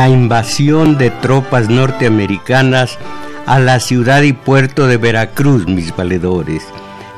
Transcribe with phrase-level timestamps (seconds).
[0.00, 2.96] La invasión de tropas norteamericanas
[3.44, 6.62] a la ciudad y puerto de Veracruz, mis valedores.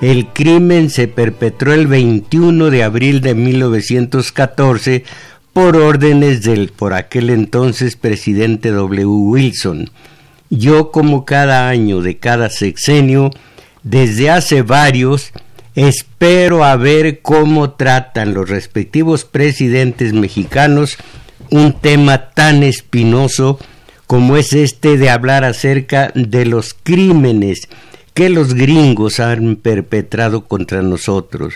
[0.00, 5.04] El crimen se perpetró el 21 de abril de 1914
[5.52, 9.04] por órdenes del por aquel entonces presidente W.
[9.04, 9.88] Wilson.
[10.50, 13.30] Yo como cada año de cada sexenio,
[13.84, 15.30] desde hace varios,
[15.76, 20.98] espero a ver cómo tratan los respectivos presidentes mexicanos
[21.52, 23.58] un tema tan espinoso
[24.06, 27.68] como es este de hablar acerca de los crímenes
[28.14, 31.54] que los gringos han perpetrado contra nosotros.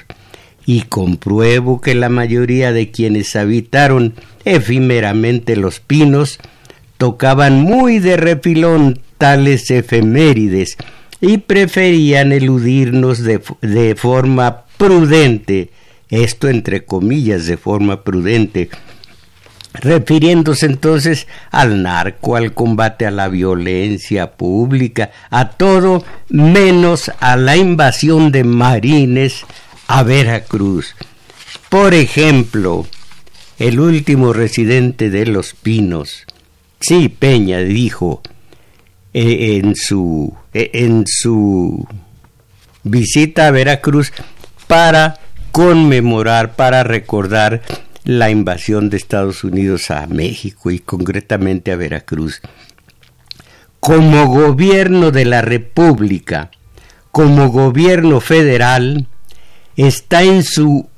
[0.66, 6.38] Y compruebo que la mayoría de quienes habitaron efímeramente los pinos
[6.98, 10.76] tocaban muy de refilón tales efemérides
[11.20, 15.70] y preferían eludirnos de, de forma prudente,
[16.10, 18.68] esto entre comillas de forma prudente,
[19.80, 27.56] refiriéndose entonces al narco, al combate a la violencia pública, a todo menos a la
[27.56, 29.44] invasión de marines
[29.86, 30.94] a Veracruz.
[31.68, 32.86] Por ejemplo,
[33.58, 36.24] el último residente de Los Pinos,
[36.80, 38.22] sí, Peña, dijo
[39.14, 41.86] eh, en, su, eh, en su
[42.82, 44.12] visita a Veracruz
[44.66, 45.18] para
[45.52, 47.62] conmemorar, para recordar
[48.06, 52.40] la invasión de Estados Unidos a México y concretamente a Veracruz.
[53.80, 56.52] Como gobierno de la República,
[57.10, 59.08] como gobierno federal,
[59.76, 60.88] está en su,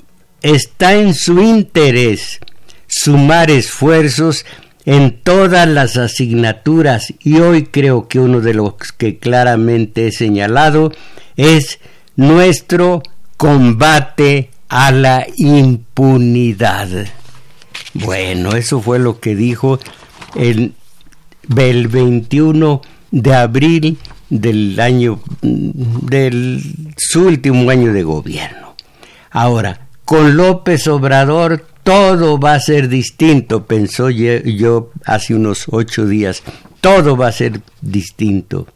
[0.43, 2.41] está en su interés
[2.87, 4.45] sumar esfuerzos
[4.85, 10.93] en todas las asignaturas y hoy creo que uno de los que claramente he señalado
[11.37, 11.79] es
[12.17, 13.03] nuestro
[13.39, 16.89] combate a la impunidad.
[17.95, 19.79] Bueno, eso fue lo que dijo
[20.35, 20.75] el,
[21.57, 23.99] el 21 de abril
[24.31, 26.63] del año del
[26.97, 28.75] su último año de gobierno.
[29.31, 36.43] Ahora, con López Obrador todo va a ser distinto, pensó yo hace unos ocho días,
[36.81, 38.67] todo va a ser distinto.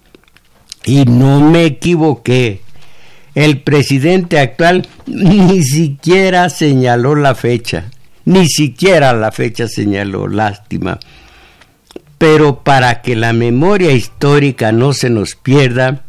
[0.84, 2.62] Y no me equivoqué.
[3.34, 7.90] El presidente actual ni siquiera señaló la fecha,
[8.24, 10.98] ni siquiera la fecha señaló, lástima.
[12.18, 16.04] Pero para que la memoria histórica no se nos pierda,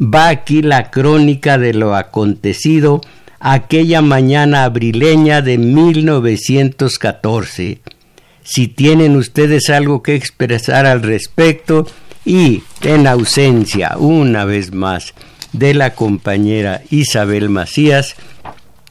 [0.00, 3.02] va aquí la crónica de lo acontecido
[3.40, 7.80] aquella mañana abrileña de 1914.
[8.42, 11.86] Si tienen ustedes algo que expresar al respecto
[12.24, 15.14] y en ausencia, una vez más,
[15.52, 18.14] de la compañera Isabel Macías,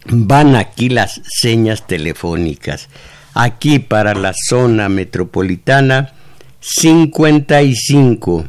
[0.05, 2.89] van aquí las señas telefónicas.
[3.33, 6.13] Aquí para la zona metropolitana
[6.59, 8.45] 55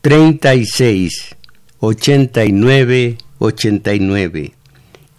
[0.00, 1.36] 36
[1.80, 4.52] 89 89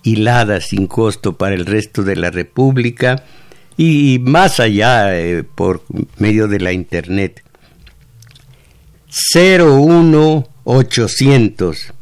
[0.03, 3.23] hilada sin costo para el resto de la República
[3.77, 5.83] y más allá eh, por
[6.17, 7.43] medio de la internet.
[9.33, 11.93] 01 800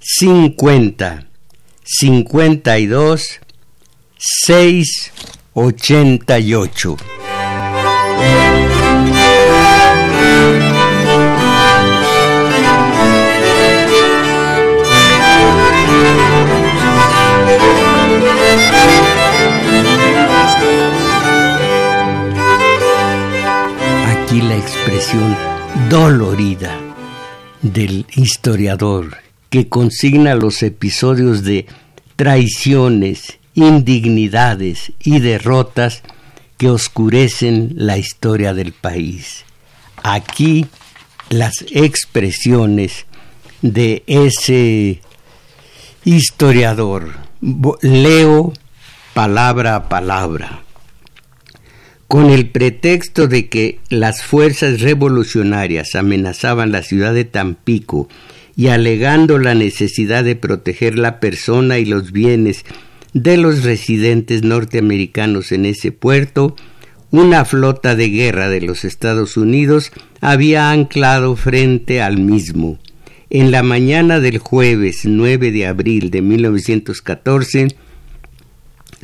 [0.00, 1.26] 50
[1.84, 3.40] 52
[4.16, 6.96] 688.
[24.06, 25.36] Aquí la expresión
[25.90, 26.83] dolorida
[27.64, 29.16] del historiador
[29.48, 31.66] que consigna los episodios de
[32.16, 36.02] traiciones, indignidades y derrotas
[36.58, 39.44] que oscurecen la historia del país.
[40.02, 40.66] Aquí
[41.30, 43.06] las expresiones
[43.62, 45.00] de ese
[46.04, 47.14] historiador.
[47.80, 48.52] Leo
[49.14, 50.63] palabra a palabra.
[52.08, 58.08] Con el pretexto de que las fuerzas revolucionarias amenazaban la ciudad de Tampico
[58.56, 62.64] y alegando la necesidad de proteger la persona y los bienes
[63.14, 66.56] de los residentes norteamericanos en ese puerto,
[67.10, 72.78] una flota de guerra de los Estados Unidos había anclado frente al mismo.
[73.30, 77.68] En la mañana del jueves 9 de abril de 1914,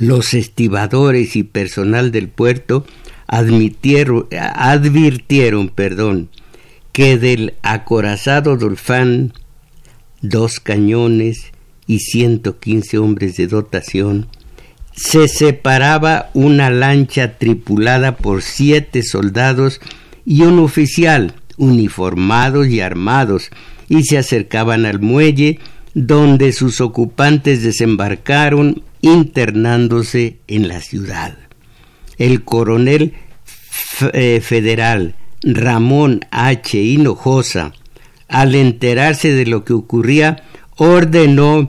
[0.00, 2.84] los estibadores y personal del puerto
[3.28, 4.26] advirtieron
[5.68, 6.30] perdón,
[6.90, 9.34] que del acorazado Dolfán,
[10.22, 11.52] dos cañones
[11.86, 14.26] y 115 hombres de dotación,
[14.96, 19.80] se separaba una lancha tripulada por siete soldados
[20.24, 23.50] y un oficial, uniformados y armados,
[23.88, 25.60] y se acercaban al muelle
[25.94, 31.36] donde sus ocupantes desembarcaron internándose en la ciudad.
[32.18, 33.14] El coronel
[34.12, 36.78] eh, federal Ramón H.
[36.78, 37.72] Hinojosa,
[38.28, 40.44] al enterarse de lo que ocurría,
[40.76, 41.66] ordenó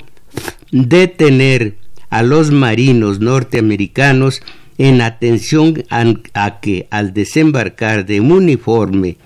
[0.72, 1.78] detener
[2.10, 4.42] a los marinos norteamericanos
[4.78, 9.18] en atención a, que al desembarcar de uniforme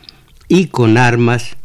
[0.47, 1.55] y con armas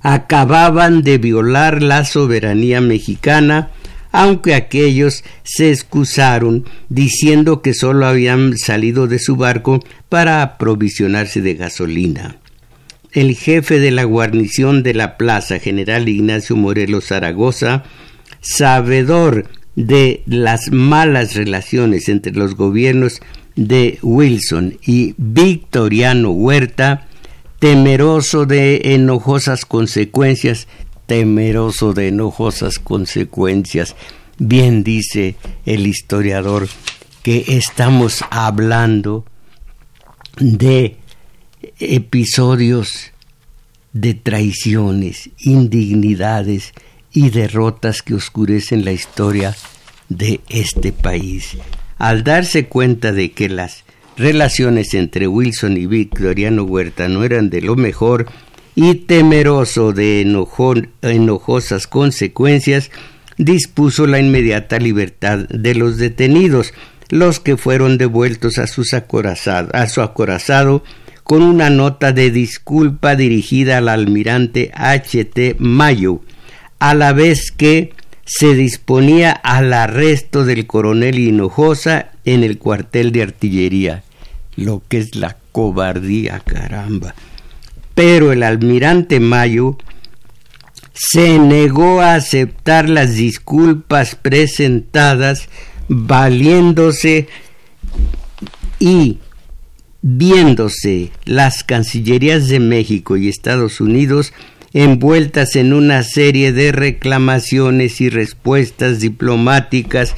[0.00, 3.70] acababan de violar la soberanía mexicana,
[4.14, 11.54] aunque aquellos se excusaron diciendo que sólo habían salido de su barco para aprovisionarse de
[11.54, 12.36] gasolina.
[13.10, 17.82] El jefe de la guarnición de la plaza, general Ignacio Morelos Zaragoza,
[18.40, 23.20] sabedor de las malas relaciones entre los gobiernos
[23.56, 27.08] de Wilson y Victoriano Huerta,
[27.58, 30.68] temeroso de enojosas consecuencias,
[31.06, 33.96] temeroso de enojosas consecuencias.
[34.38, 36.68] Bien dice el historiador
[37.22, 39.24] que estamos hablando
[40.38, 40.96] de
[41.78, 43.12] episodios
[43.92, 46.72] de traiciones, indignidades
[47.12, 49.56] y derrotas que oscurecen la historia
[50.08, 51.56] de este país.
[51.96, 53.84] Al darse cuenta de que las
[54.16, 58.26] relaciones entre Wilson y Victoriano Huerta no eran de lo mejor
[58.74, 60.22] y temeroso de
[61.02, 62.90] enojosas consecuencias,
[63.38, 66.72] dispuso la inmediata libertad de los detenidos,
[67.10, 70.82] los que fueron devueltos a, sus a su acorazado
[71.22, 75.24] con una nota de disculpa dirigida al almirante H.
[75.24, 75.56] T.
[75.58, 76.20] Mayo,
[76.78, 77.92] a la vez que
[78.26, 84.02] se disponía al arresto del coronel Hinojosa en el cuartel de artillería,
[84.56, 87.14] lo que es la cobardía, caramba.
[87.94, 89.76] Pero el almirante Mayo
[90.94, 95.48] se negó a aceptar las disculpas presentadas
[95.88, 97.28] valiéndose
[98.78, 99.18] y
[100.02, 104.32] viéndose las Cancillerías de México y Estados Unidos
[104.74, 110.14] envueltas en una serie de reclamaciones y respuestas diplomáticas,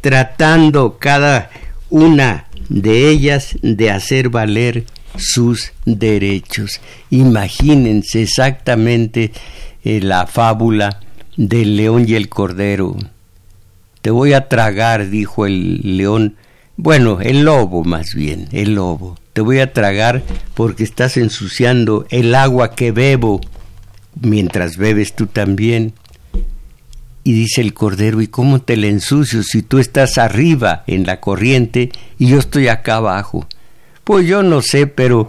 [0.00, 1.50] tratando cada
[1.90, 4.86] una de ellas de hacer valer
[5.18, 6.80] sus derechos.
[7.10, 9.32] Imagínense exactamente
[9.84, 11.00] eh, la fábula
[11.36, 12.96] del león y el cordero.
[14.02, 16.36] Te voy a tragar, dijo el león,
[16.76, 20.22] bueno, el lobo más bien, el lobo te voy a tragar
[20.54, 23.42] porque estás ensuciando el agua que bebo,
[24.18, 25.92] mientras bebes tú también.
[27.22, 31.20] Y dice el cordero, ¿y cómo te le ensucio si tú estás arriba en la
[31.20, 33.46] corriente y yo estoy acá abajo?
[34.06, 35.26] Pues yo no sé, pero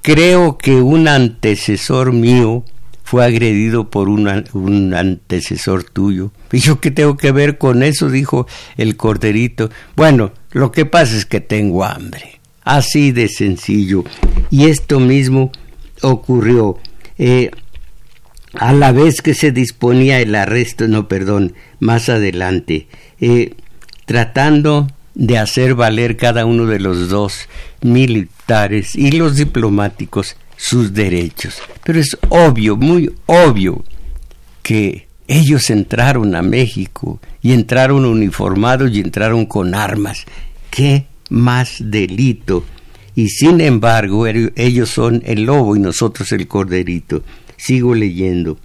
[0.00, 2.64] creo que un antecesor mío
[3.02, 6.32] fue agredido por un antecesor tuyo.
[6.50, 8.08] ¿Y yo qué tengo que ver con eso?
[8.08, 8.46] dijo
[8.78, 9.68] el corderito.
[9.94, 12.40] Bueno, lo que pasa es que tengo hambre.
[12.62, 14.04] Así de sencillo.
[14.50, 15.52] Y esto mismo
[16.00, 16.78] ocurrió.
[17.18, 17.50] Eh,
[18.54, 22.88] a la vez que se disponía el arresto, no, perdón, más adelante,
[23.20, 23.52] eh,
[24.06, 27.48] tratando de hacer valer cada uno de los dos
[27.82, 31.58] militares y los diplomáticos sus derechos.
[31.84, 33.84] Pero es obvio, muy obvio,
[34.62, 40.24] que ellos entraron a México y entraron uniformados y entraron con armas.
[40.70, 42.64] ¿Qué más delito
[43.14, 47.22] y sin embargo ellos son el lobo y nosotros el corderito.
[47.56, 48.58] Sigo leyendo.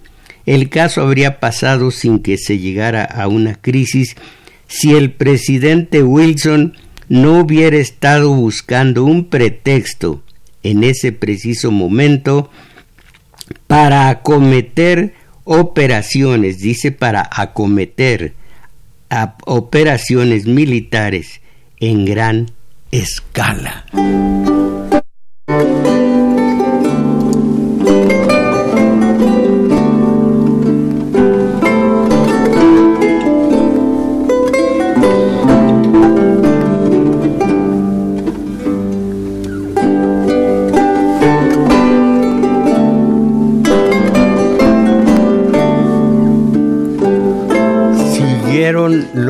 [0.44, 4.16] El caso habría pasado sin que se llegara a una crisis
[4.70, 6.76] si el presidente Wilson
[7.08, 10.22] no hubiera estado buscando un pretexto
[10.62, 12.50] en ese preciso momento
[13.66, 18.34] para acometer operaciones, dice para acometer
[19.44, 21.40] operaciones militares
[21.80, 22.52] en gran
[22.92, 23.86] escala.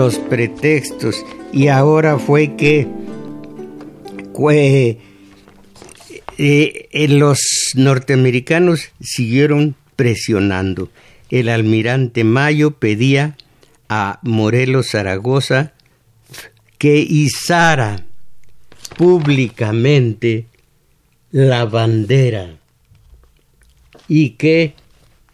[0.00, 2.88] Los pretextos y ahora fue que
[6.38, 7.38] eh, los
[7.74, 10.88] norteamericanos siguieron presionando.
[11.28, 13.36] El almirante Mayo pedía
[13.90, 15.74] a Morelos Zaragoza
[16.78, 18.06] que izara
[18.96, 20.46] públicamente
[21.30, 22.56] la bandera
[24.08, 24.72] y que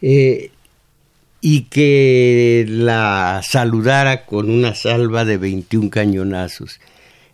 [0.02, 0.50] eh,
[1.48, 6.80] y que la saludara con una salva de 21 cañonazos.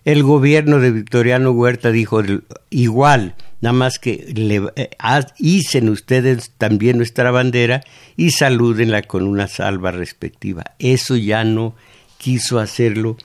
[0.05, 2.21] El gobierno de Victoriano Huerta dijo
[2.69, 4.91] igual, nada más que le, eh,
[5.39, 10.65] hicen ustedes también nuestra bandera y salúdenla con una salva respectiva.
[10.79, 11.75] Eso ya no
[12.19, 13.17] quiso hacerlo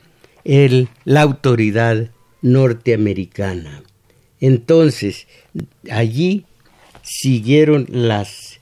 [0.46, 3.84] el, la autoridad norteamericana.
[4.40, 5.28] Entonces,
[5.92, 6.46] allí
[7.04, 8.57] siguieron las,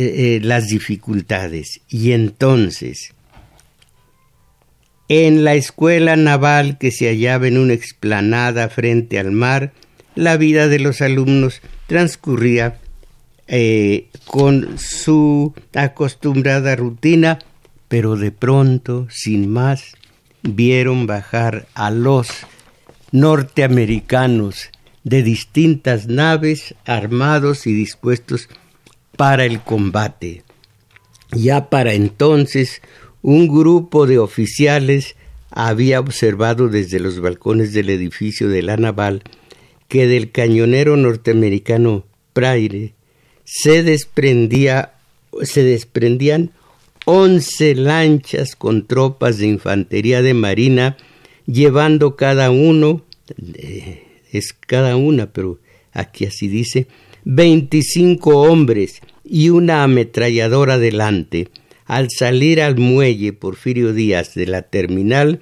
[0.00, 1.80] eh, eh, las dificultades.
[1.88, 3.14] Y entonces
[5.08, 9.72] en la escuela naval que se hallaba en una explanada frente al mar,
[10.14, 12.78] la vida de los alumnos transcurría
[13.46, 17.38] eh, con su acostumbrada rutina,
[17.88, 19.94] pero de pronto, sin más,
[20.42, 22.28] vieron bajar a los
[23.10, 24.70] norteamericanos
[25.02, 28.48] de distintas naves armados y dispuestos
[29.18, 30.44] para el combate.
[31.32, 32.82] Ya para entonces
[33.20, 35.16] un grupo de oficiales
[35.50, 39.24] había observado desde los balcones del edificio de la naval
[39.88, 42.94] que del cañonero norteamericano Praire
[43.44, 44.94] se desprendía
[45.42, 46.52] se desprendían
[47.04, 50.96] once lanchas con tropas de infantería de marina
[51.46, 53.02] llevando cada uno
[53.54, 55.58] eh, es cada una pero
[55.92, 56.86] aquí así dice
[57.24, 61.48] veinticinco hombres y una ametralladora delante
[61.88, 65.40] al salir al muelle Porfirio Díaz de la terminal,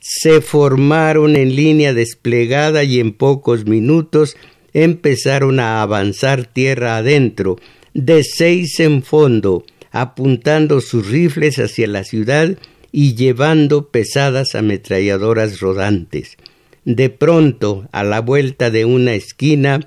[0.00, 4.36] se formaron en línea desplegada y en pocos minutos
[4.74, 7.56] empezaron a avanzar tierra adentro,
[7.94, 12.56] de seis en fondo, apuntando sus rifles hacia la ciudad
[12.92, 16.36] y llevando pesadas ametralladoras rodantes.
[16.84, 19.80] De pronto, a la vuelta de una esquina,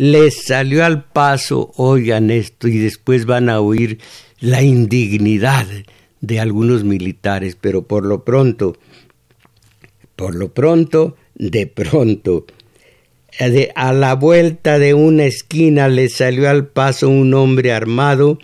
[0.00, 3.98] les salió al paso, oigan esto, y después van a oír
[4.40, 5.66] la indignidad
[6.22, 8.78] de algunos militares, pero por lo pronto,
[10.16, 12.46] por lo pronto, de pronto,
[13.74, 18.38] a la vuelta de una esquina le salió al paso un hombre armado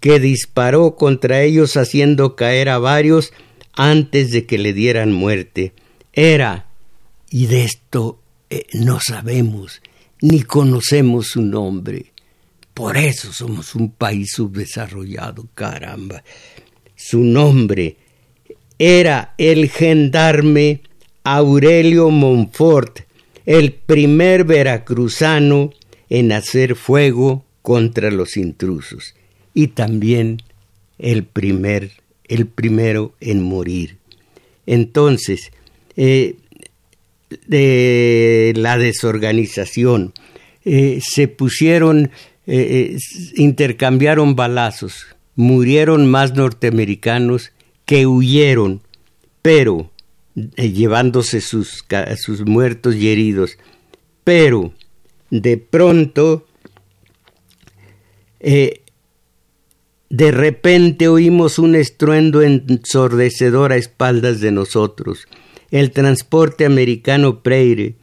[0.00, 3.32] que disparó contra ellos haciendo caer a varios
[3.72, 5.72] antes de que le dieran muerte.
[6.12, 6.66] Era,
[7.30, 9.80] y de esto eh, no sabemos,
[10.20, 12.12] ni conocemos su nombre,
[12.74, 16.22] por eso somos un país subdesarrollado, caramba.
[16.94, 17.96] Su nombre
[18.78, 20.82] era el gendarme
[21.24, 23.00] Aurelio Montfort,
[23.46, 25.72] el primer veracruzano
[26.08, 29.14] en hacer fuego contra los intrusos
[29.54, 30.42] y también
[30.98, 31.90] el primer
[32.28, 33.96] el primero en morir.
[34.66, 35.50] Entonces,
[35.96, 36.36] eh,
[37.46, 40.12] de la desorganización,
[40.64, 42.10] eh, se pusieron
[42.46, 42.98] eh, eh,
[43.36, 47.52] intercambiaron balazos, murieron más norteamericanos
[47.84, 48.82] que huyeron,
[49.42, 49.90] pero
[50.34, 51.84] llevándose sus,
[52.16, 53.58] sus muertos y heridos,
[54.24, 54.72] pero
[55.30, 56.46] de pronto
[58.40, 65.26] de repente oímos un estruendo ensordecedor a espaldas de nosotros.
[65.70, 67.96] El transporte americano Preire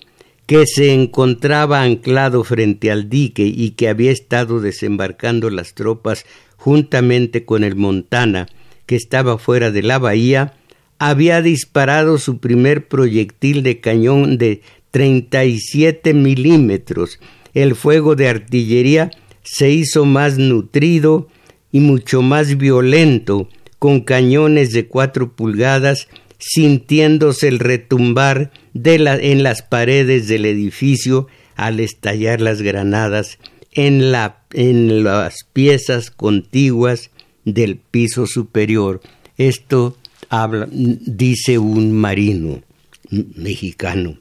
[0.46, 6.26] que se encontraba anclado frente al dique y que había estado desembarcando las tropas
[6.58, 8.48] juntamente con el Montana,
[8.86, 10.54] que estaba fuera de la bahía,
[11.00, 17.20] había disparado su primer proyectil de cañón de 37 milímetros.
[17.54, 19.12] El fuego de artillería
[19.44, 21.28] se hizo más nutrido
[21.72, 26.08] y mucho más violento, con cañones de cuatro pulgadas,
[26.40, 33.40] sintiéndose el retumbar de la, en las paredes del edificio al estallar las granadas
[33.72, 37.12] en, la, en las piezas contiguas
[37.44, 39.02] del piso superior.
[39.38, 39.98] Esto
[40.30, 42.62] habla, dice un marino
[43.10, 44.18] mexicano.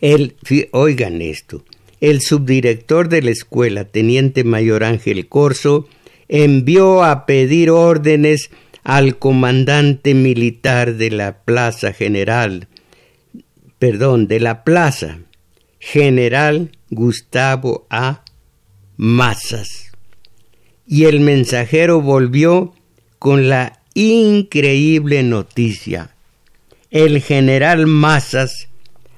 [0.00, 0.34] El,
[0.72, 1.64] oigan esto,
[2.00, 5.88] el subdirector de la escuela, teniente mayor Ángel Corso,
[6.28, 8.50] envió a pedir órdenes
[8.84, 12.68] al comandante militar de la Plaza General,
[13.78, 15.18] perdón, de la Plaza
[15.80, 18.22] General Gustavo A.
[18.96, 19.90] Mazas.
[20.86, 22.74] Y el mensajero volvió
[23.18, 26.14] con la increíble noticia.
[26.90, 28.68] El general Mazas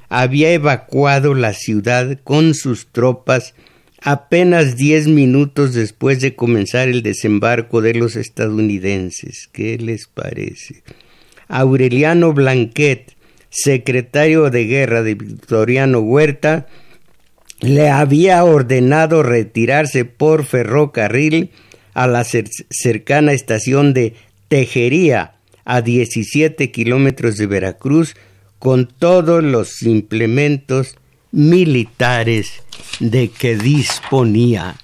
[0.08, 3.54] había evacuado la ciudad con sus tropas
[4.06, 9.48] apenas diez minutos después de comenzar el desembarco de los estadounidenses.
[9.52, 10.84] ¿Qué les parece?
[11.48, 13.16] Aureliano Blanquet,
[13.50, 16.68] secretario de guerra de Victoriano Huerta,
[17.60, 21.50] le había ordenado retirarse por ferrocarril
[21.92, 24.14] a la cercana estación de
[24.46, 25.34] Tejería,
[25.64, 28.14] a 17 kilómetros de Veracruz,
[28.60, 30.96] con todos los implementos
[31.36, 32.62] militares
[32.98, 34.74] de que disponía.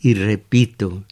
[0.00, 1.04] Y repito,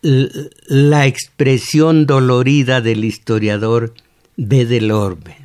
[0.00, 3.94] la expresión dolorida del historiador
[4.36, 4.64] B.
[4.64, 5.36] del Orbe.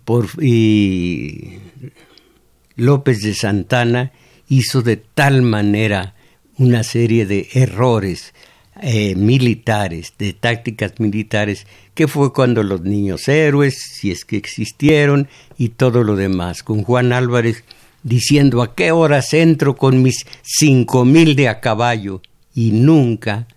[2.75, 4.11] López de Santana
[4.47, 6.15] hizo de tal manera
[6.57, 8.33] una serie de errores
[8.81, 15.27] eh, militares, de tácticas militares, que fue cuando los niños héroes, si es que existieron,
[15.57, 17.63] y todo lo demás, con Juan Álvarez
[18.03, 22.21] diciendo a qué horas entro con mis cinco mil de a caballo,
[22.53, 23.47] y nunca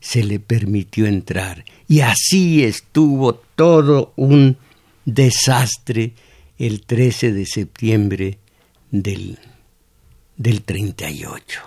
[0.00, 1.64] se le permitió entrar.
[1.88, 4.56] Y así estuvo todo un
[5.04, 6.12] desastre
[6.58, 8.38] el 13 de septiembre
[8.90, 9.38] del,
[10.36, 11.60] del 38.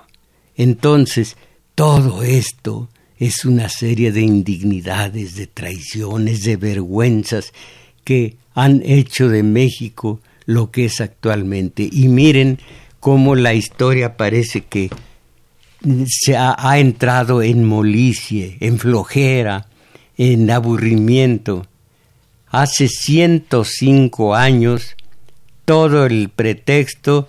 [0.56, 1.38] Entonces,
[1.76, 7.54] todo esto es una serie de indignidades, de traiciones, de vergüenzas
[8.06, 11.88] que han hecho de México lo que es actualmente.
[11.92, 12.60] Y miren
[13.00, 14.90] cómo la historia parece que
[16.08, 19.68] se ha, entrado en molicie, en flojera,
[20.18, 21.68] en aburrimiento.
[22.48, 24.96] Hace 105 años,
[25.66, 27.28] todo el pretexto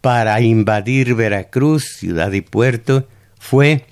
[0.00, 3.86] para invadir Veracruz, ciudad y puerto, fue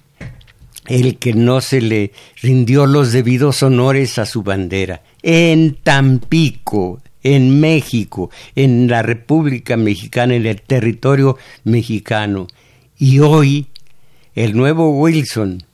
[0.89, 5.03] el que no se le rindió los debidos honores a su bandera.
[5.23, 12.47] En Tampico, en México, en la República Mexicana, en el territorio mexicano.
[12.99, 13.67] Y hoy
[14.35, 15.65] el nuevo Wilson,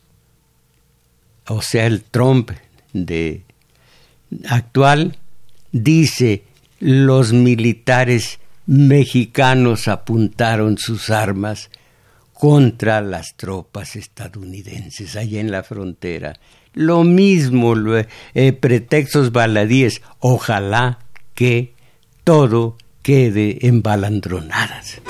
[1.49, 2.53] o sea, el Trump
[2.93, 3.43] de
[4.49, 5.19] actual,
[5.73, 6.45] dice
[6.79, 11.71] los militares mexicanos apuntaron sus armas
[12.43, 16.41] contra las tropas estadounidenses allá en la frontera.
[16.73, 17.77] Lo mismo,
[18.35, 20.99] eh, pretextos baladíes, ojalá
[21.37, 21.75] que
[22.25, 25.01] todo quede en balandronadas.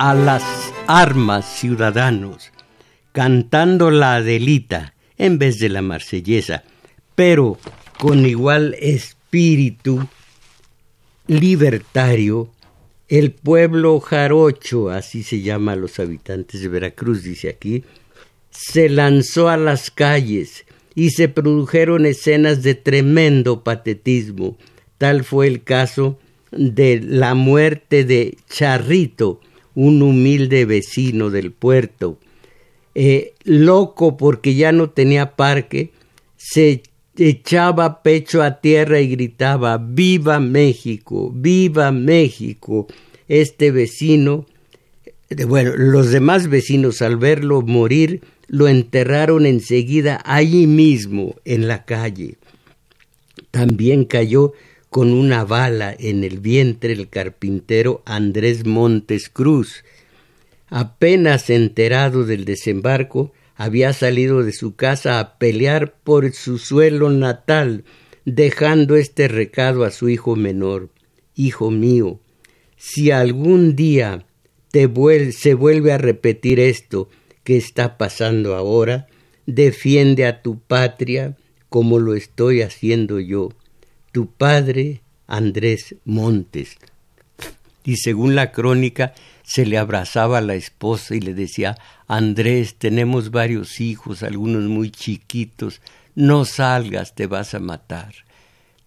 [0.00, 0.42] A las
[0.86, 2.52] armas ciudadanos,
[3.12, 6.64] cantando la Adelita en vez de la marsellesa,
[7.14, 7.58] pero
[7.98, 10.08] con igual espíritu
[11.26, 12.50] libertario,
[13.08, 17.84] el pueblo jarocho, así se llama a los habitantes de Veracruz, dice aquí,
[18.50, 24.56] se lanzó a las calles y se produjeron escenas de tremendo patetismo.
[24.96, 26.18] Tal fue el caso
[26.52, 29.42] de la muerte de Charrito,
[29.74, 32.18] un humilde vecino del puerto.
[32.94, 35.92] Eh, loco porque ya no tenía parque,
[36.36, 36.82] se
[37.16, 42.86] echaba pecho a tierra y gritaba Viva México, viva México.
[43.28, 44.46] Este vecino,
[45.28, 51.84] eh, bueno, los demás vecinos al verlo morir lo enterraron enseguida allí mismo en la
[51.84, 52.36] calle.
[53.52, 54.52] También cayó
[54.90, 59.84] con una bala en el vientre el carpintero Andrés Montes Cruz.
[60.68, 67.84] Apenas enterado del desembarco, había salido de su casa a pelear por su suelo natal,
[68.24, 70.90] dejando este recado a su hijo menor.
[71.36, 72.18] Hijo mío,
[72.76, 74.26] si algún día
[74.72, 74.90] te
[75.32, 77.08] se vuelve a repetir esto
[77.44, 79.06] que está pasando ahora,
[79.46, 81.36] defiende a tu patria
[81.68, 83.50] como lo estoy haciendo yo
[84.12, 86.76] tu padre Andrés Montes.
[87.84, 93.30] Y según la crónica, se le abrazaba a la esposa y le decía, Andrés, tenemos
[93.30, 95.80] varios hijos, algunos muy chiquitos,
[96.14, 98.14] no salgas, te vas a matar,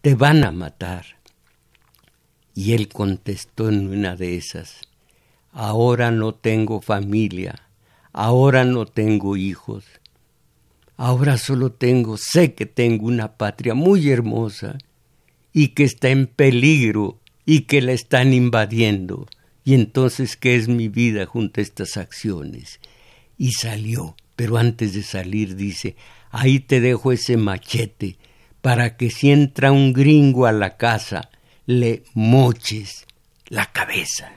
[0.02, 1.06] te van a matar.
[2.54, 4.82] Y él contestó en una de esas,
[5.52, 7.68] ahora no tengo familia,
[8.12, 9.86] ahora no tengo hijos,
[10.98, 14.78] ahora solo tengo, sé que tengo una patria muy hermosa,
[15.54, 19.28] y que está en peligro y que la están invadiendo.
[19.63, 22.80] Y entonces, ¿qué es mi vida junto a estas acciones?
[23.38, 25.96] Y salió, pero antes de salir dice,
[26.32, 28.18] ahí te dejo ese machete
[28.62, 31.30] para que si entra un gringo a la casa,
[31.66, 33.06] le moches
[33.48, 34.32] la cabeza.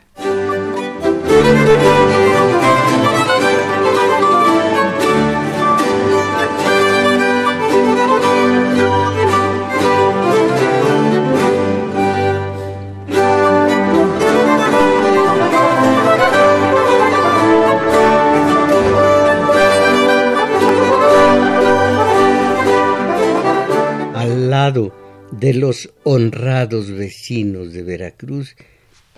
[25.32, 28.56] De los honrados vecinos de Veracruz,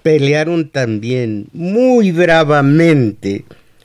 [0.02, 3.44] pelearon también muy bravamente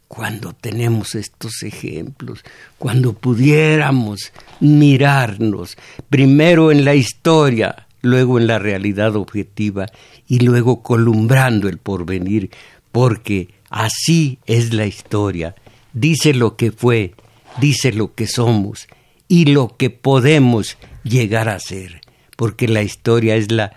[0.08, 2.44] Cuando tenemos estos ejemplos,
[2.80, 5.78] cuando pudiéramos mirarnos
[6.10, 9.86] primero en la historia, luego en la realidad objetiva
[10.28, 12.50] y luego columbrando el porvenir,
[12.92, 15.54] porque así es la historia.
[15.94, 17.14] Dice lo que fue,
[17.60, 18.88] dice lo que somos
[19.28, 22.02] y lo que podemos llegar a ser,
[22.36, 23.74] porque la historia es la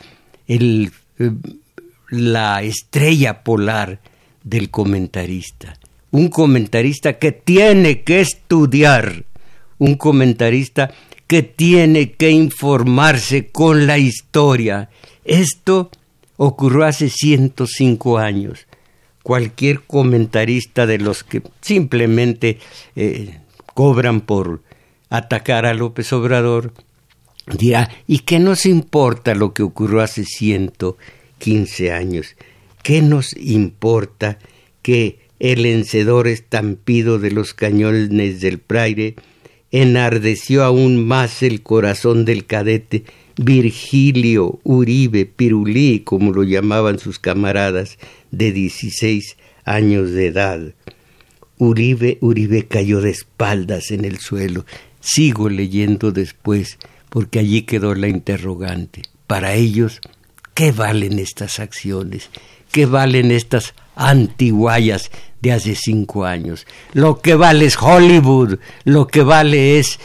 [0.46, 0.92] el
[2.10, 4.00] la estrella polar
[4.44, 5.78] del comentarista.
[6.10, 9.24] Un comentarista que tiene que estudiar,
[9.78, 10.92] un comentarista
[11.26, 14.90] que tiene que informarse con la historia.
[15.24, 15.90] Esto
[16.36, 18.66] ocurrió hace 105 años.
[19.22, 22.58] Cualquier comentarista de los que simplemente
[22.96, 23.38] eh,
[23.72, 24.60] cobran por
[25.08, 26.74] atacar a López Obrador
[27.46, 32.36] dirá, ¿y qué nos importa lo que ocurrió hace 115 años?
[32.82, 34.38] ¿Qué nos importa
[34.82, 39.16] que el encedor estampido de los cañones del Praire
[39.72, 43.04] enardeció aún más el corazón del cadete
[43.36, 47.98] Virgilio Uribe Pirulí, como lo llamaban sus camaradas,
[48.30, 50.74] de 16 años de edad.
[51.58, 54.66] Uribe, Uribe cayó de espaldas en el suelo.
[55.00, 56.78] Sigo leyendo después,
[57.12, 59.02] porque allí quedó la interrogante.
[59.26, 60.00] Para ellos,
[60.54, 62.30] ¿qué valen estas acciones?
[62.70, 65.10] ¿Qué valen estas antiguayas
[65.42, 66.66] de hace cinco años?
[66.94, 70.00] Lo que vale es Hollywood, lo que vale es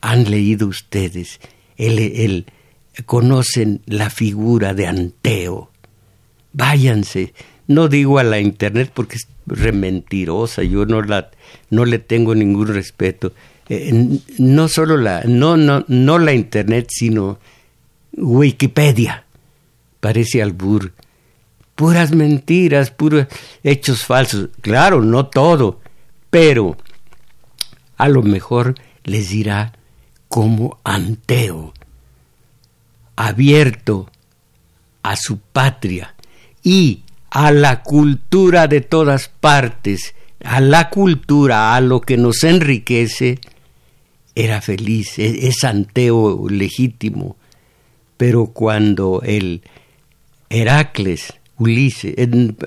[0.00, 1.38] han leído ustedes,
[3.04, 5.70] conocen la figura de Anteo.
[6.52, 7.32] Váyanse,
[7.68, 11.30] no digo a la internet porque rementirosa, yo no la
[11.70, 13.32] no le tengo ningún respeto.
[13.68, 17.38] Eh, no solo la no no no la internet, sino
[18.16, 19.24] Wikipedia.
[20.00, 20.92] Parece albur.
[21.74, 23.26] Puras mentiras, puros
[23.62, 24.48] hechos falsos.
[24.62, 25.80] Claro, no todo,
[26.30, 26.76] pero
[27.96, 29.72] a lo mejor les dirá
[30.28, 31.72] como Anteo,
[33.14, 34.10] abierto
[35.02, 36.14] a su patria
[36.62, 37.02] y
[37.36, 43.40] a la cultura de todas partes, a la cultura, a lo que nos enriquece,
[44.34, 47.36] era feliz, e-, es, Anteo legítimo.
[48.16, 49.60] Pero cuando el
[50.48, 52.14] Heracles, Ulises,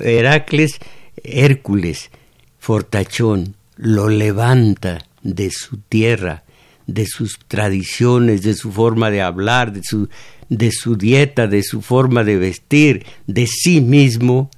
[0.02, 0.78] Heracles,
[1.24, 2.12] Hércules,
[2.60, 6.44] Fortachón, lo levanta de su tierra,
[6.86, 10.10] de sus tradiciones, de su forma de hablar, de su,
[10.48, 14.52] de su dieta, de su forma de vestir, de sí mismo,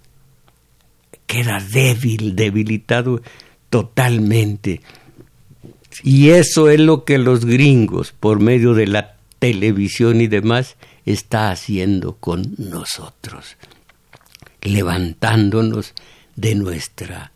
[1.31, 3.21] queda débil, debilitado
[3.69, 4.81] totalmente.
[6.03, 11.49] Y eso es lo que los gringos, por medio de la televisión y demás, está
[11.51, 13.55] haciendo con nosotros,
[14.61, 15.93] levantándonos
[16.35, 17.31] de nuestra,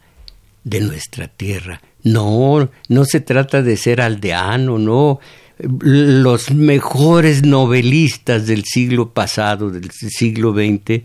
[0.66, 5.22] de nuestra tierra, no, no se trata de ser aldeano, no.
[5.58, 11.02] Los mejores novelistas del siglo pasado, del siglo XX,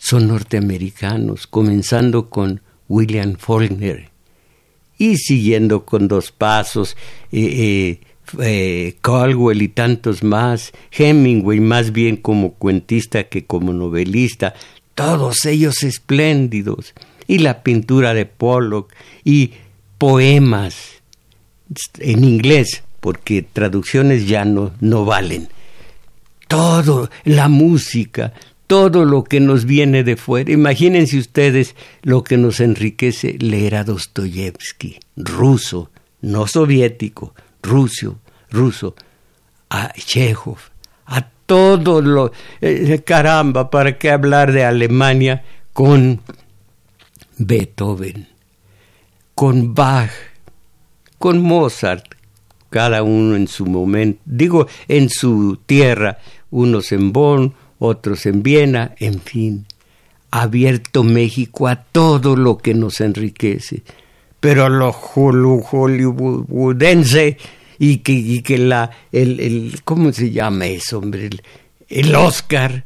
[0.00, 4.08] son norteamericanos, comenzando con William Faulkner
[4.96, 6.96] y siguiendo con dos pasos,
[7.30, 8.00] eh,
[8.38, 14.54] eh, eh, Caldwell y tantos más, Hemingway más bien como cuentista que como novelista,
[14.94, 16.94] todos ellos espléndidos,
[17.26, 19.52] y la pintura de Pollock y
[19.98, 21.02] poemas
[21.98, 25.48] en inglés, porque traducciones ya no, no valen.
[26.48, 28.32] Todo, la música,
[28.70, 30.52] todo lo que nos viene de fuera.
[30.52, 38.94] Imagínense ustedes lo que nos enriquece leer a Dostoyevsky, ruso, no soviético, ruso, ruso,
[39.70, 40.58] a Chekhov,
[41.06, 42.30] a todo lo...
[42.60, 46.20] Eh, caramba, ¿para qué hablar de Alemania con
[47.38, 48.30] Beethoven?
[49.40, 50.10] con Bach,
[51.18, 52.04] con Mozart,
[52.68, 56.18] cada uno en su momento, digo, en su tierra,
[56.50, 59.66] unos en Bonn, otros en Viena, en fin,
[60.30, 63.82] abierto México a todo lo que nos enriquece,
[64.38, 66.06] pero lo hollywoodense
[67.78, 71.26] y que, y que la, el, el, ¿cómo se llama eso, hombre?
[71.26, 71.42] El,
[71.88, 72.84] el Oscar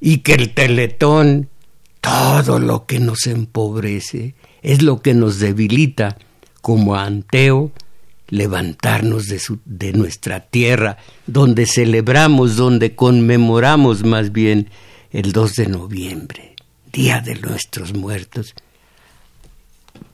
[0.00, 1.48] y que el Teletón,
[2.00, 6.16] todo lo que nos empobrece es lo que nos debilita
[6.62, 7.72] como Anteo
[8.28, 14.70] levantarnos de, su, de nuestra tierra, donde celebramos, donde conmemoramos más bien
[15.10, 16.52] el 2 de noviembre,
[16.92, 18.54] Día de nuestros muertos,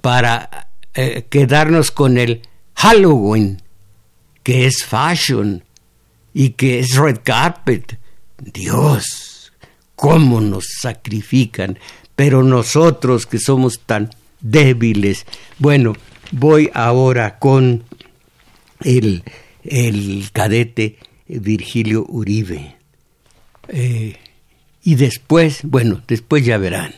[0.00, 2.42] para eh, quedarnos con el
[2.74, 3.62] Halloween,
[4.42, 5.62] que es fashion
[6.34, 7.98] y que es red carpet.
[8.38, 9.52] Dios,
[9.94, 11.78] cómo nos sacrifican,
[12.16, 15.26] pero nosotros que somos tan débiles.
[15.58, 15.94] Bueno,
[16.32, 17.84] voy ahora con
[18.84, 19.22] el,
[19.64, 20.96] el cadete
[21.28, 22.76] Virgilio Uribe.
[23.68, 24.16] Eh,
[24.82, 26.94] y después, bueno, después ya verán.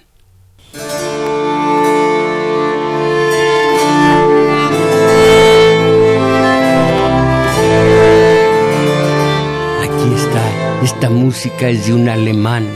[9.82, 12.66] Aquí está esta música es de un alemán.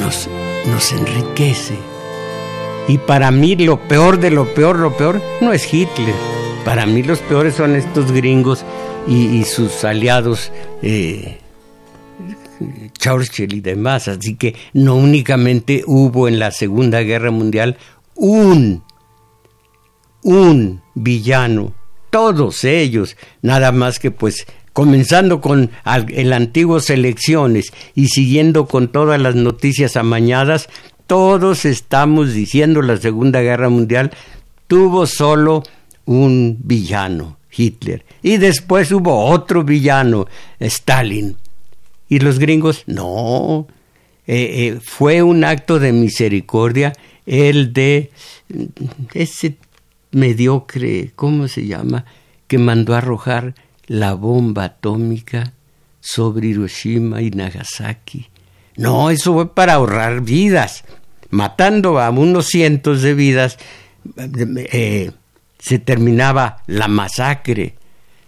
[0.00, 0.28] Nos,
[0.70, 1.74] nos enriquece.
[2.88, 6.14] Y para mí lo peor de lo peor, lo peor, no es Hitler.
[6.66, 8.64] Para mí los peores son estos gringos
[9.06, 10.50] y, sus aliados
[10.82, 11.38] eh,
[12.98, 14.08] Churchill y demás.
[14.08, 17.76] Así que no únicamente hubo en la Segunda Guerra Mundial
[18.16, 18.82] un,
[20.24, 21.72] un villano,
[22.10, 25.70] todos ellos, nada más que pues comenzando con
[26.08, 30.68] el antiguo elecciones y siguiendo con todas las noticias amañadas,
[31.06, 34.10] todos estamos diciendo la Segunda Guerra Mundial
[34.66, 35.62] tuvo solo
[36.06, 40.26] un villano, Hitler, y después hubo otro villano,
[40.58, 41.36] Stalin.
[42.08, 43.66] Y los gringos, no,
[44.26, 46.92] eh, eh, fue un acto de misericordia
[47.26, 48.10] el de
[49.14, 49.56] ese
[50.12, 52.04] mediocre, ¿cómo se llama?,
[52.46, 53.54] que mandó arrojar
[53.86, 55.52] la bomba atómica
[56.00, 58.28] sobre Hiroshima y Nagasaki.
[58.76, 60.84] No, eso fue para ahorrar vidas.
[61.30, 63.58] Matando a unos cientos de vidas,
[64.16, 65.10] eh,
[65.66, 67.74] se terminaba la masacre.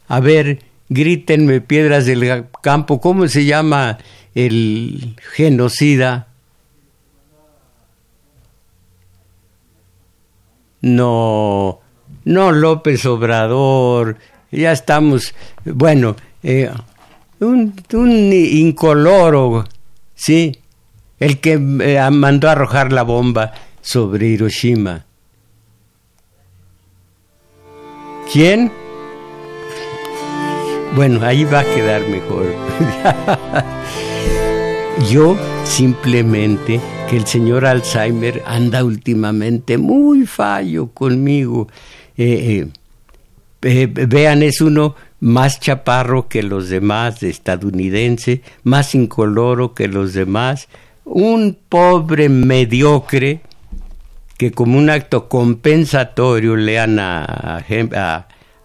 [0.08, 3.98] A ver, grítenme piedras del campo, ¿cómo se llama
[4.34, 6.26] el genocida?
[10.80, 11.78] No,
[12.24, 14.16] no López Obrador,
[14.50, 15.32] ya estamos,
[15.64, 16.68] bueno, eh,
[17.38, 19.64] un, un, incoloro,
[20.16, 20.58] sí,
[21.20, 25.04] el que eh, mandó a arrojar la bomba sobre Hiroshima.
[28.32, 28.70] ¿Quién?
[30.94, 32.54] Bueno, ahí va a quedar mejor.
[35.10, 41.68] Yo simplemente que el señor Alzheimer anda últimamente muy fallo conmigo.
[42.18, 42.66] Eh,
[43.62, 50.68] eh, vean, es uno más chaparro que los demás, estadounidense, más incoloro que los demás,
[51.04, 53.40] un pobre mediocre
[54.38, 57.64] que como un acto compensatorio lean a,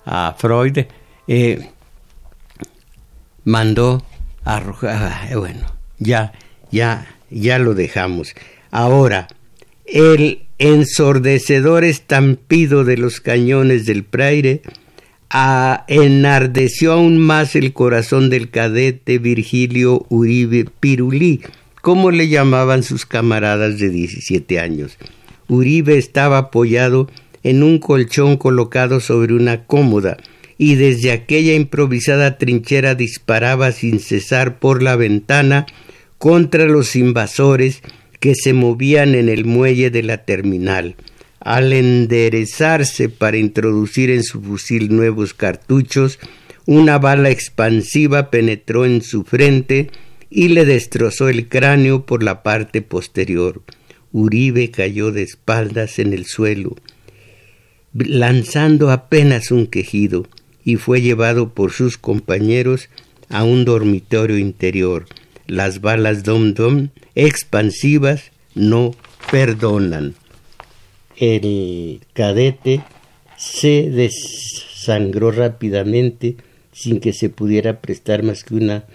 [0.05, 0.85] a, Freud,
[1.27, 1.69] eh,
[3.43, 4.05] mandó
[4.45, 5.65] arrojar, bueno,
[5.97, 6.31] ya,
[6.71, 8.35] ya, ya lo dejamos.
[8.69, 9.27] Ahora,
[9.85, 14.61] el ensordecedor estampido de los cañones del Praire
[15.31, 21.41] a, enardeció aún más el corazón del cadete Virgilio Uribe Pirulí,
[21.81, 24.99] como le llamaban sus camaradas de 17 años.
[25.53, 27.09] Uribe estaba apoyado
[27.43, 30.17] en un colchón colocado sobre una cómoda,
[30.57, 35.65] y desde aquella improvisada trinchera disparaba sin cesar por la ventana
[36.17, 37.81] contra los invasores
[38.19, 40.95] que se movían en el muelle de la terminal.
[41.41, 46.19] Al enderezarse para introducir en su fusil nuevos cartuchos,
[46.65, 49.89] una bala expansiva penetró en su frente
[50.29, 53.61] y le destrozó el cráneo por la parte posterior.
[54.13, 56.75] Uribe cayó de espaldas en el suelo,
[57.93, 60.27] lanzando apenas un quejido,
[60.63, 62.89] y fue llevado por sus compañeros
[63.29, 65.07] a un dormitorio interior.
[65.47, 68.95] Las balas Dom Dom expansivas no
[69.31, 70.13] perdonan.
[71.17, 72.81] El cadete
[73.35, 76.37] se desangró rápidamente
[76.71, 78.85] sin que se pudiera prestar más que una,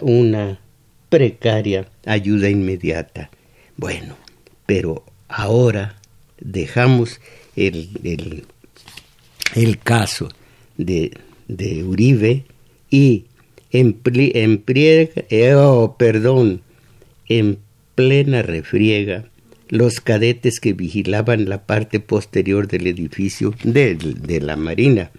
[0.00, 0.60] una
[1.08, 3.30] precaria ayuda inmediata.
[3.76, 4.16] Bueno,
[4.66, 5.96] pero ahora
[6.40, 7.20] dejamos
[7.54, 8.44] el,
[9.54, 10.28] el, caso
[10.76, 11.16] de,
[11.48, 12.44] de, Uribe
[12.90, 13.24] y
[13.70, 16.62] en, eh, oh, perdón,
[17.28, 17.58] en
[17.94, 19.24] plena refriega
[19.68, 25.10] los cadetes que vigilaban la parte posterior del edificio de, de, la Marina.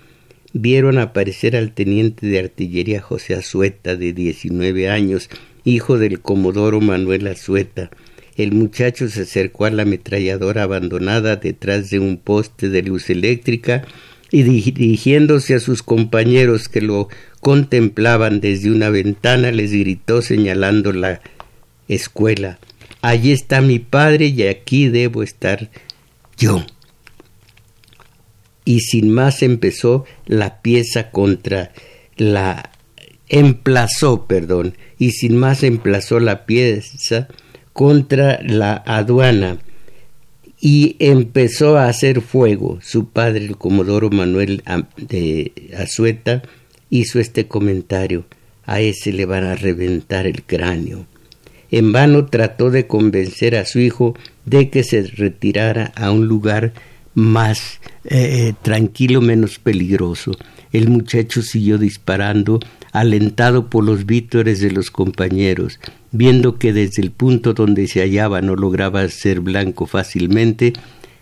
[0.54, 5.30] Vieron aparecer al teniente de artillería José Azueta, de 19 años,
[5.66, 7.90] hijo del comodoro Manuel Azueta,
[8.38, 13.86] el muchacho se acercó a la ametralladora abandonada detrás de un poste de luz eléctrica
[14.32, 17.09] y dirigiéndose a sus compañeros que lo
[17.41, 21.22] contemplaban desde una ventana les gritó señalando la
[21.88, 22.59] escuela
[23.01, 25.70] Allí está mi padre y aquí debo estar
[26.38, 26.66] yo.
[28.66, 31.72] Y sin más empezó la pieza contra
[32.18, 32.72] la
[33.30, 37.28] emplazó, perdón, y sin más emplazó la pieza
[37.78, 39.59] contra la aduana
[40.59, 42.80] y empezó a hacer fuego.
[42.82, 44.63] Su padre, el comodoro Manuel
[44.97, 46.41] de Azueta,
[46.89, 48.25] hizo este comentario.
[48.65, 51.05] A ese le van a reventar el cráneo.
[51.69, 56.73] En vano trató de convencer a su hijo de que se retirara a un lugar
[57.13, 60.32] más eh, tranquilo, menos peligroso.
[60.71, 62.59] El muchacho siguió disparando,
[63.00, 65.80] alentado por los vítores de los compañeros.
[66.12, 70.74] Viendo que desde el punto donde se hallaba no lograba ser blanco fácilmente,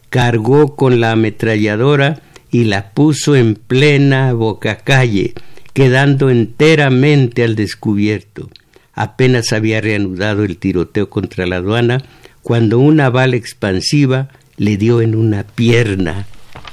[0.10, 2.22] cargó con la ametralladora
[2.52, 5.34] y la puso en plena boca calle,
[5.74, 8.50] quedando enteramente al descubierto.
[8.94, 12.02] Apenas había reanudado el tiroteo contra la aduana
[12.42, 16.28] cuando una bala expansiva le dio en una pierna,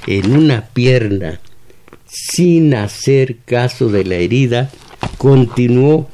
[0.07, 1.41] en una pierna,
[2.05, 4.69] sin hacer caso de la herida,
[5.17, 6.07] continuó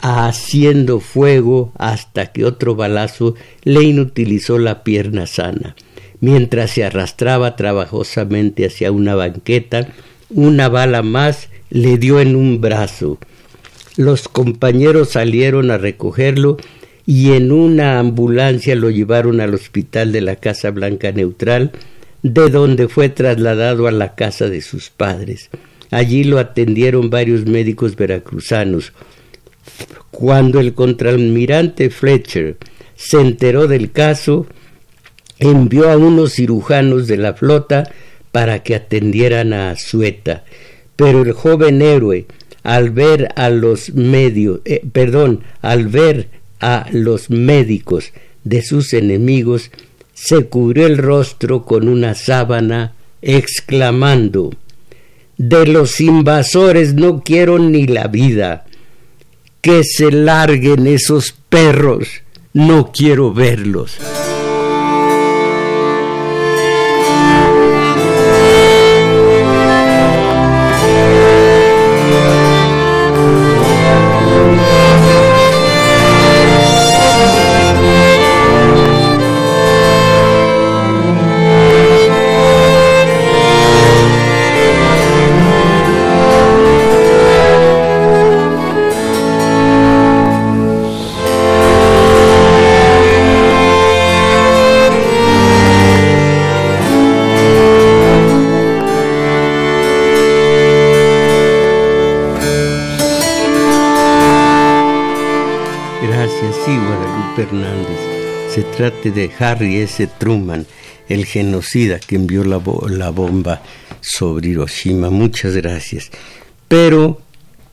[0.00, 3.34] haciendo fuego hasta que otro balazo
[3.64, 5.76] le inutilizó la pierna sana.
[6.20, 9.88] Mientras se arrastraba trabajosamente hacia una banqueta,
[10.30, 13.18] una bala más le dio en un brazo.
[13.96, 16.56] Los compañeros salieron a recogerlo
[17.06, 21.72] y en una ambulancia lo llevaron al hospital de la Casa Blanca Neutral,
[22.22, 25.50] de donde fue trasladado a la casa de sus padres.
[25.90, 28.92] Allí lo atendieron varios médicos veracruzanos.
[30.10, 32.56] Cuando el contraalmirante Fletcher
[32.94, 34.46] se enteró del caso,
[35.38, 37.90] envió a unos cirujanos de la flota
[38.30, 40.44] para que atendieran a Azueta.
[40.96, 42.26] Pero el joven héroe,
[42.62, 46.28] al ver a los medios, eh, perdón, al ver
[46.60, 48.12] a los médicos
[48.44, 49.70] de sus enemigos,
[50.12, 54.50] se cubrió el rostro con una sábana, exclamando
[55.42, 58.66] De los invasores no quiero ni la vida.
[59.62, 62.08] Que se larguen esos perros.
[62.52, 63.96] No quiero verlos.
[108.62, 110.06] Trate de Harry S.
[110.18, 110.66] Truman,
[111.08, 113.62] el genocida que envió la, la bomba
[114.00, 115.10] sobre Hiroshima.
[115.10, 116.10] Muchas gracias.
[116.68, 117.20] Pero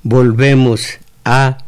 [0.03, 1.59] volvemos a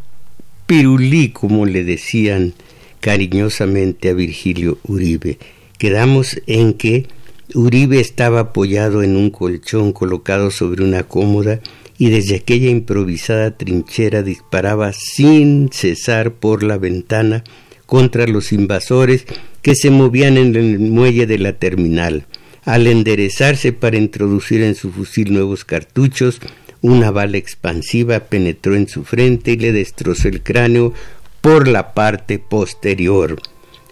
[0.66, 2.54] Pirulí, como le decían
[3.00, 5.40] cariñosamente a Virgilio Uribe.
[5.78, 7.08] Quedamos en que
[7.54, 11.62] Uribe estaba apoyado en un colchón colocado sobre una cómoda
[11.98, 17.44] y desde aquella improvisada trinchera disparaba sin cesar por la ventana
[17.90, 19.26] contra los invasores
[19.64, 22.28] que se movían en el muelle de la terminal.
[22.64, 26.40] Al enderezarse para introducir en su fusil nuevos cartuchos,
[26.82, 30.94] una bala expansiva penetró en su frente y le destrozó el cráneo
[31.42, 33.42] por la parte posterior.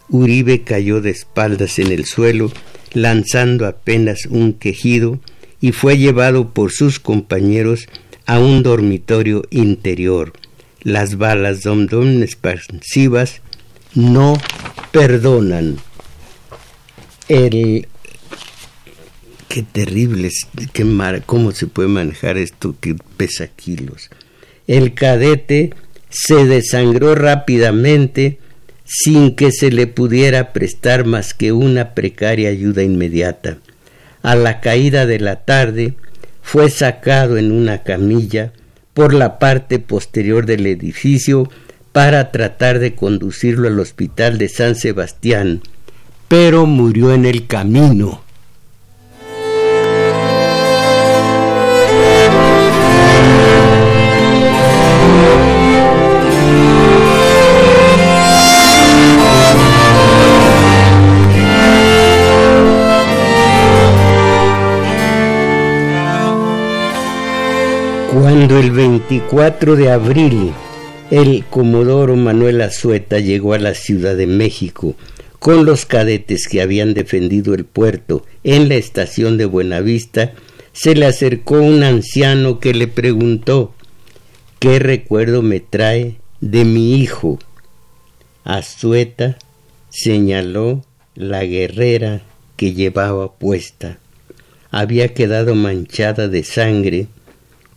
[0.09, 2.51] Uribe cayó de espaldas en el suelo,
[2.93, 5.19] lanzando apenas un quejido,
[5.59, 7.87] y fue llevado por sus compañeros
[8.27, 10.33] a un dormitorio interior.
[10.83, 13.41] Las balas dom, -dom expansivas
[13.97, 14.37] no
[14.91, 15.77] perdonan.
[17.27, 17.87] El
[19.49, 20.29] qué terrible
[20.71, 20.85] qué
[21.25, 24.09] cómo se puede manejar esto que pesa kilos.
[24.67, 25.73] El cadete
[26.09, 28.39] se desangró rápidamente
[28.85, 33.57] sin que se le pudiera prestar más que una precaria ayuda inmediata.
[34.21, 35.95] A la caída de la tarde
[36.41, 38.53] fue sacado en una camilla
[38.93, 41.49] por la parte posterior del edificio
[41.97, 45.63] para tratar de conducirlo al hospital de San Sebastián,
[46.27, 48.21] pero murió en el camino.
[68.13, 70.53] Cuando el 24 de abril
[71.09, 74.95] el comodoro Manuel Azueta llegó a la Ciudad de México
[75.39, 80.33] con los cadetes que habían defendido el puerto en la estación de Buenavista,
[80.73, 83.73] se le acercó un anciano que le preguntó
[84.59, 87.39] ¿Qué recuerdo me trae de mi hijo?
[88.43, 89.37] Azueta
[89.89, 90.83] señaló
[91.15, 92.23] la guerrera
[92.55, 93.99] que llevaba puesta.
[94.71, 97.07] Había quedado manchada de sangre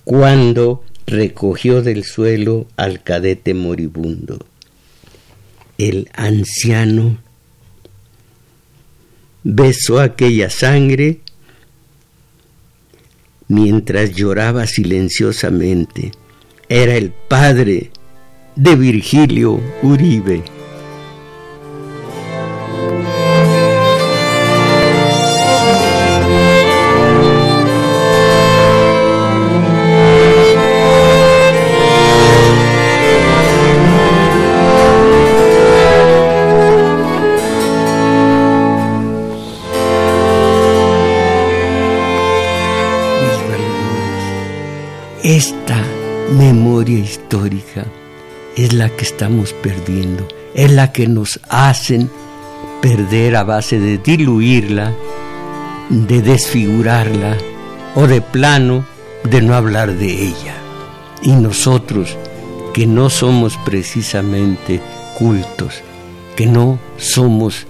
[0.04, 4.38] cuando recogió del suelo al cadete moribundo.
[5.78, 7.18] El anciano
[9.42, 11.20] besó aquella sangre
[13.48, 16.12] mientras lloraba silenciosamente.
[16.68, 17.90] Era el padre
[18.54, 20.59] de Virgilio Uribe.
[48.80, 52.10] La que estamos perdiendo, es la que nos hacen
[52.80, 54.94] perder a base de diluirla,
[55.90, 57.36] de desfigurarla
[57.94, 58.86] o de plano
[59.22, 60.54] de no hablar de ella.
[61.20, 62.16] Y nosotros,
[62.72, 64.80] que no somos precisamente
[65.18, 65.82] cultos,
[66.34, 67.66] que no somos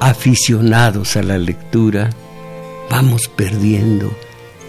[0.00, 2.10] aficionados a la lectura,
[2.90, 4.12] vamos perdiendo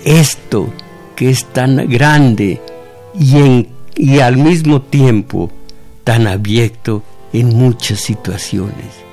[0.05, 0.69] esto
[1.17, 2.61] que es tan grande
[3.19, 3.67] y,
[3.97, 5.51] y al mismo tiempo
[6.03, 9.03] tan abierto en muchas situaciones.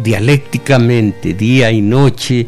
[0.00, 2.46] dialécticamente, día y noche,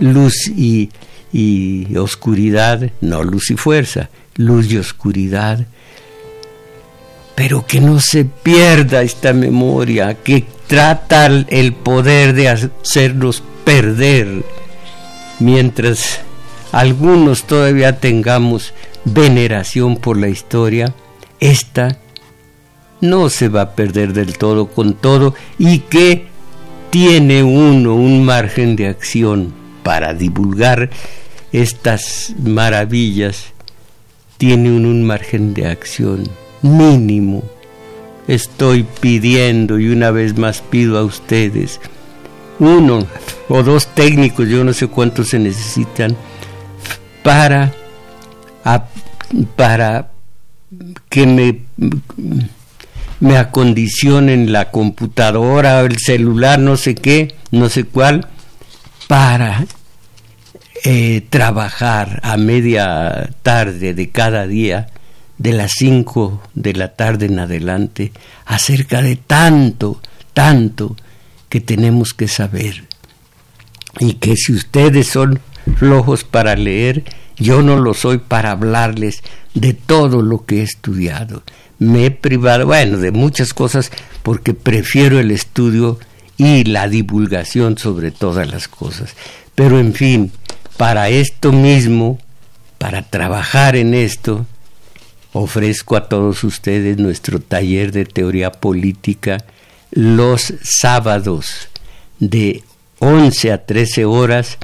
[0.00, 0.90] luz y,
[1.32, 5.66] y oscuridad, no luz y fuerza, luz y oscuridad,
[7.34, 14.44] pero que no se pierda esta memoria, que trata el poder de hacernos perder
[15.38, 16.20] mientras
[16.70, 18.74] algunos todavía tengamos
[19.04, 20.94] veneración por la historia,
[21.40, 21.98] esta
[23.00, 26.26] no se va a perder del todo con todo y que
[26.90, 30.90] tiene uno un margen de acción para divulgar
[31.52, 33.46] estas maravillas,
[34.36, 36.28] tiene uno un margen de acción
[36.62, 37.42] mínimo.
[38.28, 41.80] Estoy pidiendo y una vez más pido a ustedes,
[42.58, 43.06] uno
[43.48, 46.16] o dos técnicos, yo no sé cuántos se necesitan,
[47.24, 47.72] para,
[49.56, 50.10] para
[51.08, 51.60] que me,
[53.20, 58.26] me acondicionen la computadora, el celular, no sé qué, no sé cuál,
[59.06, 59.66] para
[60.84, 64.88] eh, trabajar a media tarde de cada día,
[65.36, 68.12] de las 5 de la tarde en adelante,
[68.46, 70.00] acerca de tanto,
[70.32, 70.96] tanto
[71.48, 72.84] que tenemos que saber.
[73.98, 75.40] Y que si ustedes son
[75.76, 77.04] flojos para leer,
[77.36, 79.22] yo no lo soy para hablarles
[79.54, 81.42] de todo lo que he estudiado.
[81.80, 83.90] Me he privado, bueno, de muchas cosas
[84.22, 85.98] porque prefiero el estudio
[86.36, 89.16] y la divulgación sobre todas las cosas.
[89.56, 90.30] Pero en fin,
[90.76, 92.18] para esto mismo,
[92.78, 94.46] para trabajar en esto,
[95.32, 99.44] ofrezco a todos ustedes nuestro taller de teoría política
[99.90, 101.68] los sábados
[102.18, 102.62] de
[103.00, 104.58] 11 a 13 horas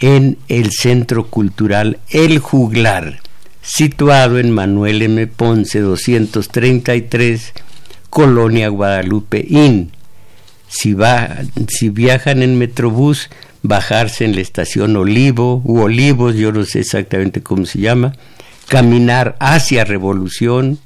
[0.00, 3.20] en el Centro Cultural El Juglar,
[3.68, 5.26] situado en Manuel M.
[5.26, 7.52] Ponce 233,
[8.08, 9.92] Colonia Guadalupe Inn.
[10.68, 10.94] Si,
[11.90, 13.28] viajan en Metrobús,
[13.62, 18.14] bajarse en la estación Olivo u Olivos, yo no sé exactamente cómo se llama,
[18.68, 20.78] caminar hacia Revolución,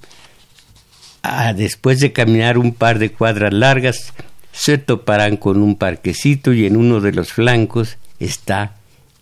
[1.54, 4.12] después de caminar un par de cuadras largas,
[4.50, 8.74] se toparán con un parquecito y en uno de los flancos está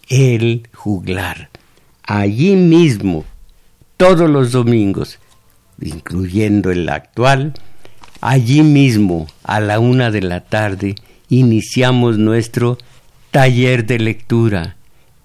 [0.08, 1.50] el juglar.
[2.02, 3.24] Allí mismo,
[4.00, 5.18] todos los domingos,
[5.78, 7.52] incluyendo el actual,
[8.22, 10.94] allí mismo, a la una de la tarde,
[11.28, 12.78] iniciamos nuestro
[13.30, 14.76] taller de lectura,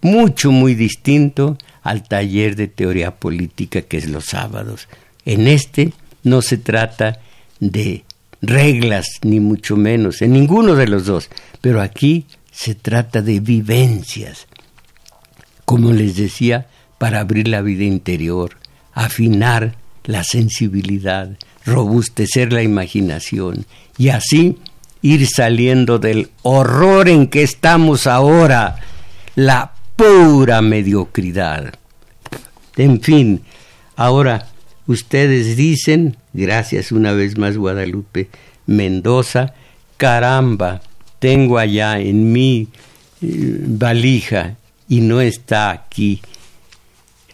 [0.02, 4.90] mucho, muy distinto al taller de teoría política que es los sábados.
[5.24, 7.22] En este no se trata
[7.62, 8.04] de
[8.42, 11.30] reglas, ni mucho menos, en ninguno de los dos,
[11.62, 14.48] pero aquí se trata de vivencias,
[15.64, 16.68] como les decía,
[16.98, 18.58] para abrir la vida interior,
[18.96, 19.76] afinar
[20.06, 21.30] la sensibilidad,
[21.66, 23.66] robustecer la imaginación
[23.98, 24.58] y así
[25.02, 28.78] ir saliendo del horror en que estamos ahora,
[29.36, 31.74] la pura mediocridad.
[32.78, 33.44] En fin,
[33.96, 34.48] ahora
[34.88, 38.30] ustedes dicen, gracias una vez más Guadalupe
[38.66, 39.54] Mendoza,
[39.98, 40.82] caramba,
[41.20, 42.70] tengo allá en mi
[43.22, 44.56] eh, valija
[44.88, 46.22] y no está aquí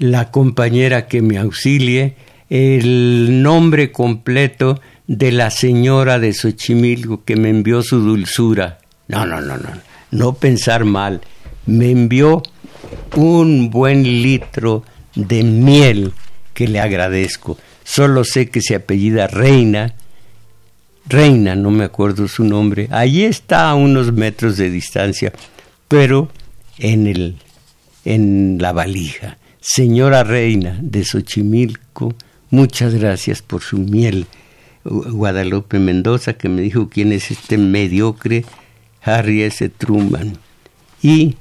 [0.02, 2.16] la compañera que me auxilie
[2.50, 8.80] el nombre completo de la señora de Xochimilco que me envió su dulzura.
[9.08, 9.70] No, no, no, no,
[10.10, 11.22] no pensar mal.
[11.68, 12.42] Me envió
[13.16, 14.84] un buen litro
[15.14, 16.14] de miel
[16.56, 17.60] que le agradezco.
[17.84, 19.94] Solo sé que se apellida Reina.
[21.06, 22.88] Reina, no me acuerdo su nombre.
[22.90, 25.32] Allí está a unos metros de distancia,
[25.88, 26.30] pero
[26.80, 27.36] en el
[28.04, 29.38] en la valija.
[29.62, 32.16] Señora Reina de Xochimilco,
[32.50, 34.26] muchas gracias por su miel.
[34.84, 38.44] Guadalupe Mendoza, que me dijo quién es este mediocre
[39.04, 39.70] Harry S.
[39.70, 40.34] Truman.
[41.04, 41.36] Y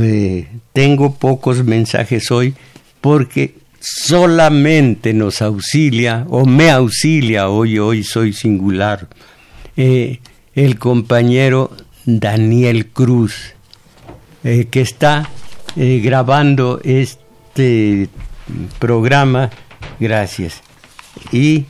[0.00, 2.54] eh, tengo pocos mensajes hoy
[3.02, 9.08] porque solamente nos auxilia o me auxilia, hoy, hoy soy singular,
[9.76, 10.20] eh,
[10.54, 11.70] el compañero
[12.06, 13.52] Daniel Cruz,
[14.42, 15.28] eh, que está
[15.76, 18.08] eh, grabando este
[18.78, 19.50] programa,
[20.00, 20.62] gracias,
[21.32, 21.64] y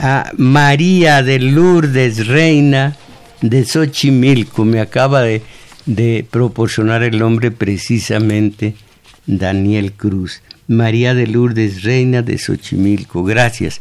[0.00, 2.96] a María de Lourdes Reina
[3.40, 5.42] de Xochimilco, me acaba de,
[5.86, 8.74] de proporcionar el nombre precisamente
[9.26, 10.42] Daniel Cruz.
[10.66, 13.80] María de Lourdes, reina de Xochimilco, gracias.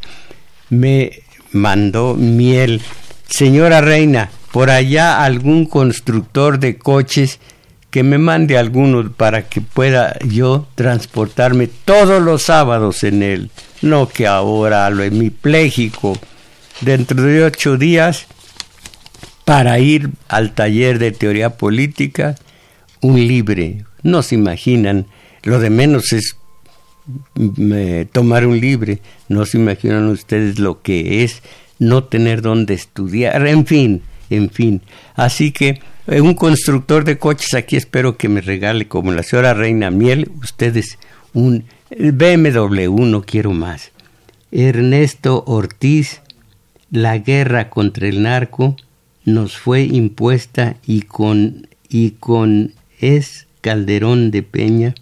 [0.69, 1.11] Me
[1.51, 2.81] mandó miel.
[3.27, 7.39] Señora reina, por allá algún constructor de coches
[7.89, 13.51] que me mande alguno para que pueda yo transportarme todos los sábados en él.
[13.81, 16.17] No que ahora lo hemipléjico.
[16.81, 18.27] Dentro de ocho días,
[19.45, 22.35] para ir al taller de teoría política,
[23.01, 23.85] un libre.
[24.03, 25.07] No se imaginan,
[25.43, 26.35] lo de menos es
[28.11, 28.99] tomar un libre.
[29.29, 31.41] No se imaginan ustedes lo que es
[31.79, 34.81] no tener dónde estudiar, en fin, en fin.
[35.15, 39.53] Así que eh, un constructor de coches aquí espero que me regale como la señora
[39.53, 40.97] Reina Miel, ustedes
[41.33, 43.91] un BMW, no quiero más.
[44.51, 46.21] Ernesto Ortiz,
[46.89, 48.77] la guerra contra el narco
[49.25, 54.95] nos fue impuesta y con, y con es Calderón de Peña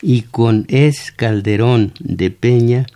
[0.00, 2.86] y con Es Calderón de Peña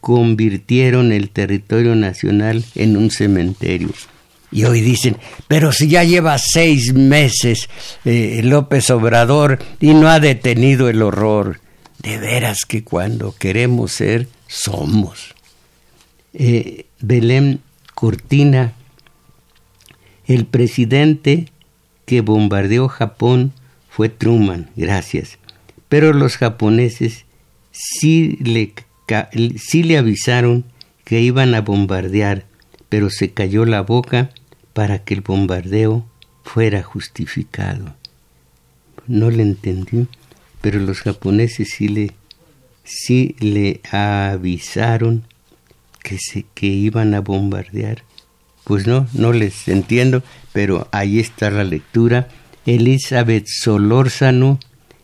[0.00, 3.88] convirtieron el territorio nacional en un cementerio.
[4.52, 5.16] Y hoy dicen,
[5.48, 7.68] pero si ya lleva seis meses
[8.04, 11.60] eh, López Obrador y no ha detenido el horror.
[11.98, 15.34] De veras que cuando queremos ser, somos.
[16.34, 17.60] Eh, Belén
[17.94, 18.74] Cortina,
[20.26, 21.46] el presidente
[22.04, 23.52] que bombardeó Japón
[23.88, 25.38] fue Truman, gracias
[25.88, 27.24] pero los japoneses
[27.70, 28.72] sí le,
[29.72, 30.64] le avisaron
[31.04, 32.44] que iban a bombardear,
[32.88, 34.30] pero se cayó la boca
[34.72, 36.06] para que el bombardeo
[36.44, 37.94] fuera justificado.
[39.06, 40.06] No le entendí,
[40.60, 42.12] pero los japoneses sí le,
[42.84, 45.24] sí le avisaron
[46.02, 48.04] que, se, que iban a bombardear.
[48.64, 50.22] Pues no, no les entiendo,
[50.52, 52.28] pero ahí está la lectura.
[52.64, 54.58] Elizabeth Solórzano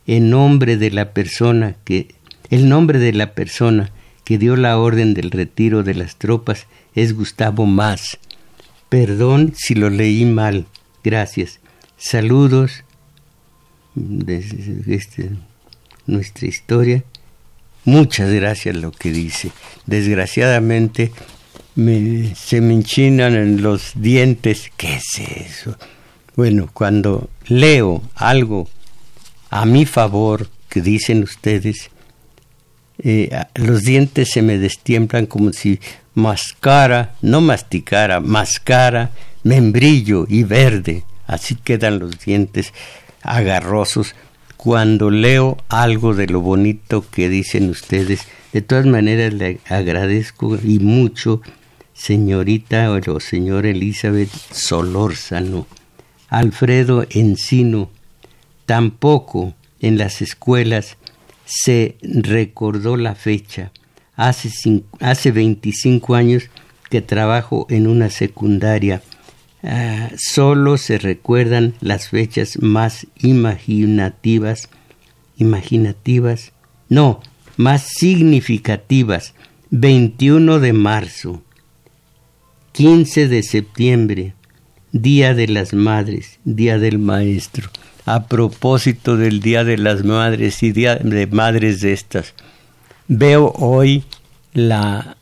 [0.06, 2.08] en nombre de la persona que
[2.50, 3.90] el nombre de la persona
[4.24, 8.18] que dio la orden del retiro de las tropas es Gustavo Más.
[8.88, 10.66] Perdón si lo leí mal.
[11.02, 11.60] Gracias.
[11.96, 12.84] Saludos
[13.94, 15.30] desde este,
[16.06, 17.04] nuestra historia.
[17.84, 19.50] Muchas gracias lo que dice.
[19.86, 21.12] Desgraciadamente
[21.74, 24.70] se me enchinan en los dientes.
[24.76, 25.76] ¿Qué es eso?
[26.36, 28.68] Bueno, cuando leo algo
[29.50, 31.90] a mi favor, que dicen ustedes,
[33.02, 35.80] eh, los dientes se me destiemplan como si
[36.14, 39.10] mascara, no masticara, mascara,
[39.42, 41.04] membrillo y verde.
[41.26, 42.72] Así quedan los dientes
[43.22, 44.14] agarrosos
[44.56, 48.26] cuando leo algo de lo bonito que dicen ustedes.
[48.52, 51.40] De todas maneras le agradezco y mucho,
[51.94, 55.66] señorita o señor Elizabeth Solórzano,
[56.28, 57.90] Alfredo Encino,
[58.66, 60.96] Tampoco en las escuelas
[61.54, 63.72] se recordó la fecha.
[64.16, 64.50] Hace,
[65.00, 66.44] hace 25 años
[66.90, 69.02] que trabajo en una secundaria.
[69.62, 74.68] Ah, solo se recuerdan las fechas más imaginativas,
[75.36, 76.52] imaginativas,
[76.88, 77.20] no,
[77.56, 79.34] más significativas.
[79.70, 81.42] 21 de marzo,
[82.72, 84.34] 15 de septiembre,
[84.92, 87.70] Día de las Madres, Día del Maestro
[88.04, 92.34] a propósito del Día de las Madres y Día de Madres de estas.
[93.08, 94.04] Veo hoy
[94.52, 95.16] la,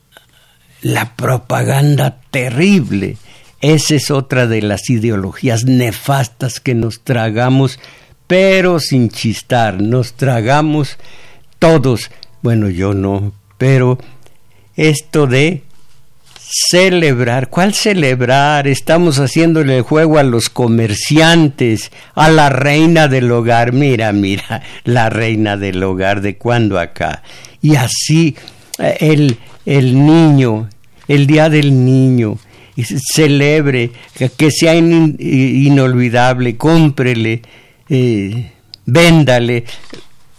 [0.81, 3.17] la propaganda terrible.
[3.61, 7.79] Esa es otra de las ideologías nefastas que nos tragamos,
[8.27, 9.81] pero sin chistar.
[9.81, 10.97] Nos tragamos
[11.59, 12.09] todos.
[12.41, 13.99] Bueno, yo no, pero
[14.75, 15.63] esto de
[16.51, 17.49] celebrar.
[17.49, 18.67] ¿Cuál celebrar?
[18.67, 23.71] Estamos haciéndole el juego a los comerciantes, a la reina del hogar.
[23.71, 27.23] Mira, mira, la reina del hogar, ¿de cuándo acá?
[27.61, 28.35] Y así
[28.79, 30.69] eh, el, el niño,
[31.07, 32.37] el día del niño,
[33.13, 33.91] celebre,
[34.37, 37.41] que sea inolvidable, cómprele.
[37.87, 38.51] Eh,
[38.85, 39.63] véndale,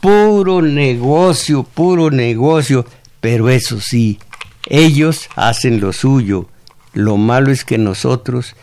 [0.01, 2.85] puro negocio, puro negocio,
[3.21, 4.19] pero eso sí,
[4.67, 6.49] ellos hacen lo suyo.
[6.93, 8.55] Lo malo es que nosotros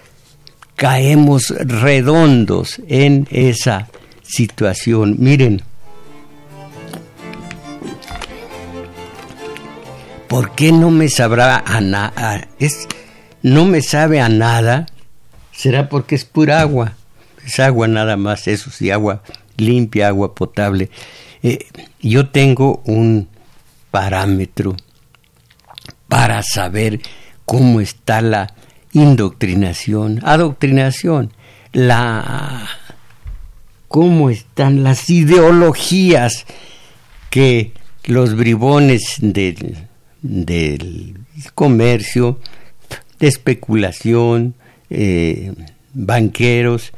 [0.75, 3.89] caemos redondos en esa
[4.21, 5.15] situación.
[5.19, 5.61] Miren,
[10.27, 12.47] ¿por qué no me sabrá a nada?
[13.41, 14.85] No me sabe a nada.
[15.51, 16.93] ¿Será porque es pura agua?
[17.45, 19.23] Es agua nada más, eso sí, agua
[19.57, 20.89] limpia, agua potable.
[21.41, 21.65] Eh,
[21.99, 23.27] yo tengo un
[23.91, 24.75] parámetro
[26.09, 26.99] para saber
[27.45, 28.53] cómo está la
[28.91, 31.31] indoctrinación, adoctrinación,
[31.71, 32.67] la
[33.87, 36.45] cómo están las ideologías
[37.29, 37.73] que
[38.05, 39.87] los bribones del,
[40.21, 41.17] del
[41.55, 42.39] comercio,
[43.19, 44.55] de especulación,
[44.89, 45.53] eh,
[45.93, 46.91] banqueros,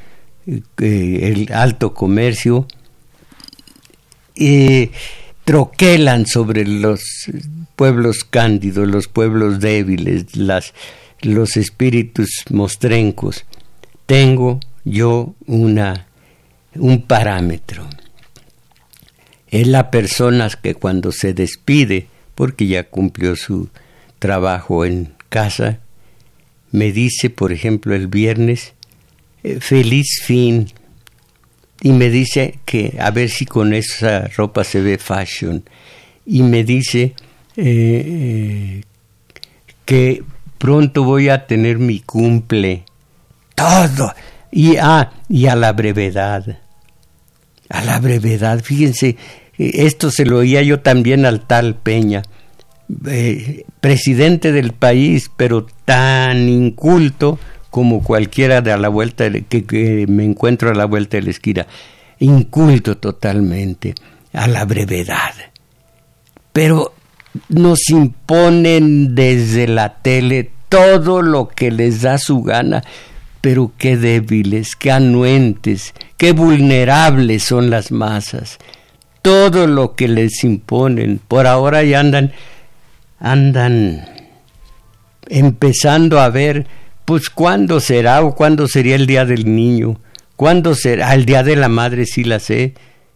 [0.48, 2.68] eh, el alto comercio,
[4.36, 4.92] eh,
[5.46, 7.02] troquelan sobre los
[7.82, 10.76] pueblos cándidos, los pueblos débiles, las,
[11.22, 13.44] los espíritus mostrencos.
[14.06, 16.06] Tengo yo una,
[16.76, 17.90] un parámetro.
[19.50, 22.06] Es la persona que cuando se despide,
[22.36, 23.70] porque ya cumplió su
[24.20, 25.80] trabajo en casa,
[26.70, 28.76] me dice, por ejemplo, el viernes,
[29.42, 30.68] eh, feliz fin,
[31.82, 35.64] y me dice que a ver si con esa ropa se ve fashion
[36.28, 37.16] y me dice
[37.56, 38.82] eh, eh,
[39.86, 40.24] que
[40.58, 42.84] pronto voy a tener mi cumple.
[43.56, 44.14] Todo.
[44.52, 46.60] Y ah y a la brevedad.
[47.70, 49.18] A la brevedad fíjense
[49.58, 52.24] eh, esto se lo oía yo también al tal Peña
[53.80, 57.40] presidente del país pero tan inculto
[57.72, 61.66] como cualquiera de a la vuelta que, me encuentro a la vuelta de la esquina,
[62.20, 63.96] inculto totalmente
[64.34, 65.34] a la brevedad.
[66.52, 66.94] Pero
[67.50, 72.84] nos imponen desde la tele todo lo que les da su gana,
[73.42, 78.58] pero qué débiles, qué anuentes, qué vulnerables son las masas.
[79.22, 82.32] Todo lo que les imponen, por ahora ya andan,
[83.20, 84.06] andan
[85.28, 86.68] empezando a ver
[87.06, 90.00] pues ¿cuándo será o cuándo sería el Día del Niño?
[90.36, 91.14] ¿Cuándo será?
[91.14, 92.74] El Día de la Madre sí la sé,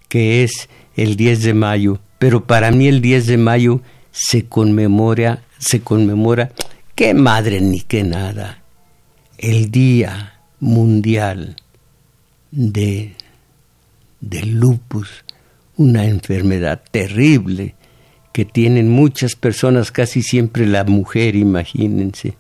[0.09, 3.81] que es el 10 de mayo, pero para mí el 10 de mayo
[4.15, 6.51] se conmemora, se conmemora,
[6.95, 8.63] qué madre ni qué nada,
[9.37, 11.57] el Día Mundial
[12.49, 13.13] de
[14.21, 15.25] del lupus,
[15.75, 17.75] una enfermedad terrible
[18.31, 22.37] que tienen muchas personas, casi siempre la mujer, imagínense.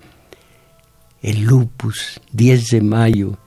[1.21, 3.37] El lupus, 10 de mayo,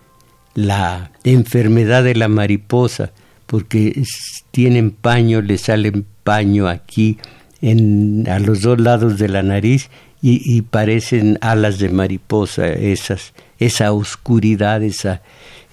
[0.55, 3.11] la enfermedad de la mariposa,
[3.47, 4.03] porque
[4.51, 7.19] tienen paño, le salen paño aquí
[7.63, 9.91] en, a los dos lados de la nariz
[10.21, 15.23] y, parecen alas de mariposa, esas, esa oscuridad, esa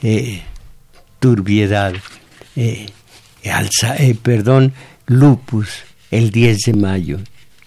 [0.03, 0.41] eh,
[1.19, 1.93] turbiedad.
[2.55, 2.85] Eh,
[3.51, 4.73] alza, eh, perdón,
[5.07, 5.69] lupus,
[6.11, 7.19] el 10 de mayo.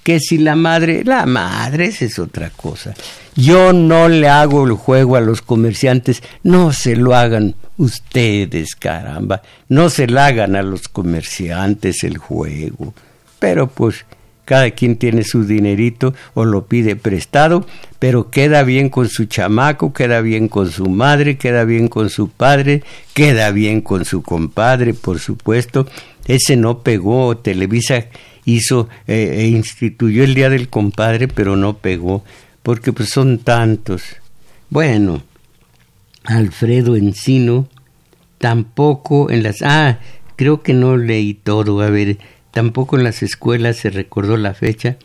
[0.05, 2.95] Que si la madre, la madre, esa es otra cosa.
[3.35, 9.43] Yo no le hago el juego a los comerciantes, no se lo hagan ustedes, caramba,
[9.69, 12.95] no se lo hagan a los comerciantes el juego.
[13.39, 14.05] Pero pues
[14.45, 17.66] cada quien tiene su dinerito o lo pide prestado,
[17.99, 22.30] pero queda bien con su chamaco, queda bien con su madre, queda bien con su
[22.30, 22.82] padre,
[23.12, 25.86] queda bien con su compadre, por supuesto.
[26.26, 28.07] Ese no pegó, Televisa
[28.47, 32.24] hizo eh, e instituyó el Día del Compadre, pero no pegó
[32.62, 34.03] porque pues son tantos.
[34.70, 35.22] Bueno,
[36.24, 37.66] Alfredo Encino,
[38.39, 39.62] tampoco en las...
[39.62, 40.01] Ah,
[40.36, 42.18] creo que no leí todo, a ver,
[42.59, 44.97] tampoco en las escuelas se recordó la fecha.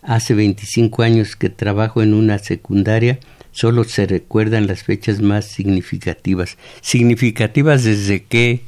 [0.00, 3.18] Hace 25 años que trabajo en una secundaria,
[3.50, 6.56] solo se recuerdan las fechas más significativas.
[6.80, 8.62] ¿Significativas desde qué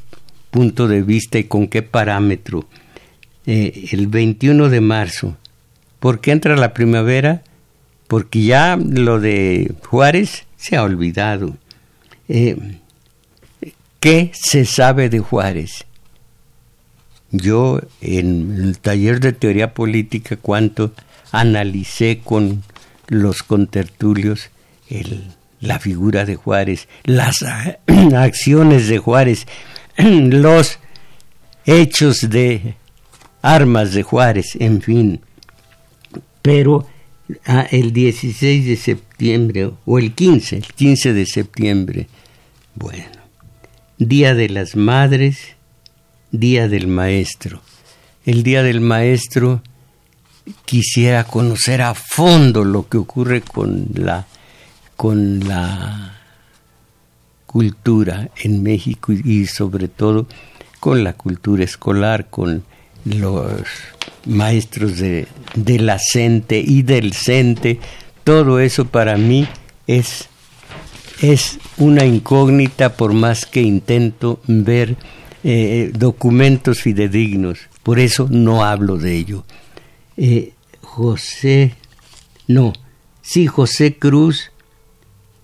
[0.51, 2.69] punto de vista y con qué parámetro?
[3.47, 5.39] Eh, el 21 de marzo,
[5.99, 7.45] porque entra la primavera,
[8.09, 11.57] porque ya lo de Juárez se ha olvidado.
[12.29, 12.59] Eh,
[14.01, 15.87] ¿Qué se sabe de Juárez?
[17.37, 20.93] Yo en el taller de teoría política, cuánto
[21.32, 22.62] analicé con
[23.09, 24.51] los contertulios
[24.89, 25.24] el,
[25.61, 27.45] la figura de Juárez, las
[28.16, 29.47] acciones de Juárez,
[29.99, 30.78] los
[31.66, 32.76] hechos de
[33.43, 35.20] armas de Juárez, en fin.
[36.41, 36.87] Pero
[37.47, 42.07] Ah, el 16 de septiembre o el 15, el 15 de septiembre.
[42.74, 43.05] Bueno,
[43.99, 45.54] Día de las Madres
[46.41, 47.61] Día del Maestro.
[48.26, 49.62] El Día del Maestro
[50.64, 54.26] quisiera conocer a fondo lo que ocurre con la,
[54.97, 56.18] con la
[57.47, 60.26] cultura en México y sobre todo
[60.80, 62.64] con la cultura escolar, con
[63.05, 63.62] los
[64.26, 66.01] maestros de, de la
[66.51, 67.78] y del CENTE.
[68.24, 69.47] Todo eso para mí
[69.87, 70.28] es,
[71.20, 74.97] es una incógnita por más que intento ver
[75.45, 77.69] eh, documentos fidedignos.
[77.83, 79.45] Por eso no hablo de ello.
[80.17, 81.75] Eh, José,
[82.49, 82.73] no,
[83.21, 84.53] sí, José Cruz,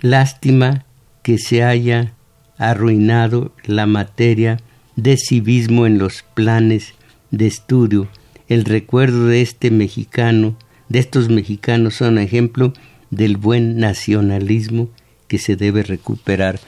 [0.00, 0.86] lástima
[1.22, 2.14] que se haya
[2.56, 4.58] arruinado la materia
[4.96, 6.94] de civismo en los planes
[7.30, 8.08] de estudio.
[8.48, 10.56] El recuerdo de este mexicano,
[10.88, 12.72] de estos mexicanos son ejemplo
[13.10, 14.88] del buen nacionalismo
[15.28, 16.58] que se debe recuperar.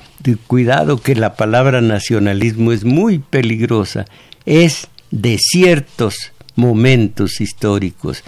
[0.46, 4.04] Cuidado que la palabra nacionalismo es muy peligrosa.
[4.46, 8.22] Es de ciertos momentos históricos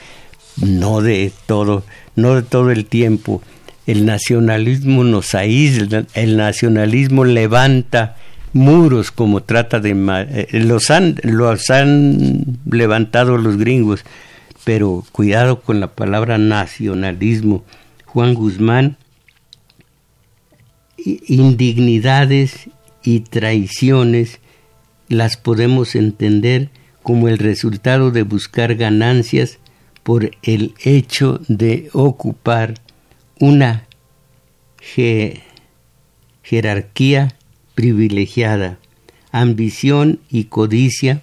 [0.56, 1.84] no de todo,
[2.16, 3.42] no de todo el tiempo.
[3.86, 8.16] El nacionalismo nos aísla, el nacionalismo levanta
[8.52, 9.90] muros como trata de
[10.30, 14.04] eh, los han los han levantado los gringos,
[14.64, 17.64] pero cuidado con la palabra nacionalismo.
[18.06, 18.96] Juan Guzmán
[21.04, 22.68] indignidades
[23.02, 24.40] y traiciones
[25.08, 26.70] las podemos entender
[27.02, 29.58] como el resultado de buscar ganancias
[30.02, 32.74] por el hecho de ocupar
[33.38, 33.86] una
[36.42, 37.36] jerarquía
[37.74, 38.78] privilegiada,
[39.32, 41.20] ambición y codicia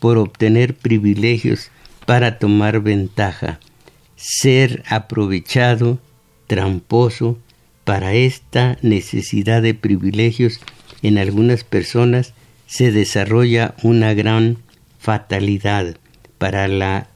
[0.00, 1.70] por obtener privilegios
[2.06, 3.60] para tomar ventaja,
[4.16, 5.98] ser aprovechado,
[6.46, 7.38] tramposo,
[7.84, 10.60] para esta necesidad de privilegios
[11.02, 12.34] en algunas personas
[12.66, 14.58] se desarrolla una gran
[14.98, 15.96] fatalidad
[16.38, 17.08] para la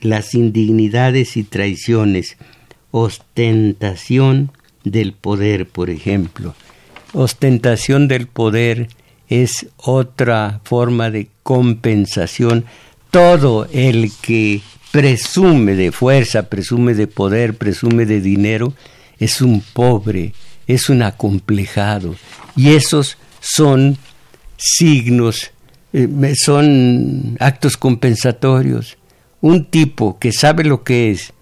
[0.00, 2.36] las indignidades y traiciones,
[2.90, 4.52] ostentación
[4.84, 6.54] del poder, por ejemplo.
[7.12, 8.88] Ostentación del poder
[9.28, 12.64] es otra forma de compensación.
[13.10, 18.72] Todo el que presume de fuerza, presume de poder, presume de dinero,
[19.20, 20.34] es un pobre,
[20.66, 22.16] es un acomplejado.
[22.56, 23.96] Y esos son
[24.56, 25.52] signos,
[25.92, 28.96] eh, son actos compensatorios
[29.40, 31.32] un tipo que sabe lo que es,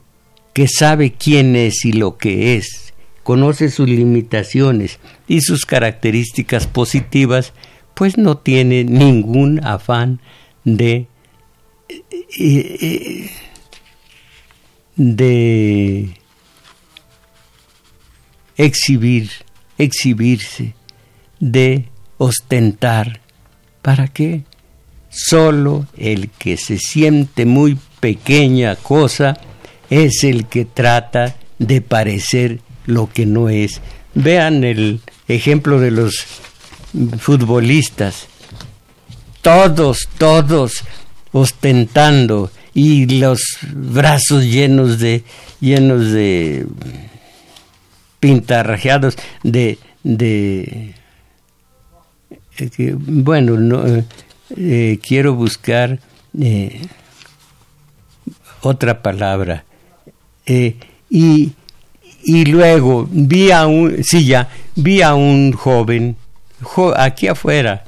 [0.53, 7.53] que sabe quién es y lo que es, conoce sus limitaciones y sus características positivas,
[7.95, 10.21] pues no tiene ningún afán
[10.65, 11.09] de
[14.97, 16.11] de
[18.59, 19.31] exhibir,
[19.79, 20.75] exhibirse,
[21.41, 21.89] de
[22.19, 23.21] ostentar.
[23.81, 24.43] ¿Para qué?
[25.09, 29.39] Solo el que se siente muy pequeña cosa
[29.89, 33.81] es el que trata de parecer lo que no es.
[34.15, 36.27] Vean el ejemplo de los
[37.19, 38.27] futbolistas.
[39.41, 40.85] Todos, todos
[41.33, 43.41] ostentando y los
[43.73, 45.25] brazos llenos de
[45.61, 46.67] llenos de
[48.21, 50.95] pintarrajeados de de
[52.59, 53.85] eh, bueno no
[54.57, 55.99] eh, quiero buscar
[56.41, 56.81] eh,
[58.63, 59.65] otra palabra.
[60.47, 60.77] Eh,
[61.11, 61.53] y,
[62.25, 66.17] y, luego vi a un, sí, ya, vi a un joven,
[66.97, 67.85] aquí afuera,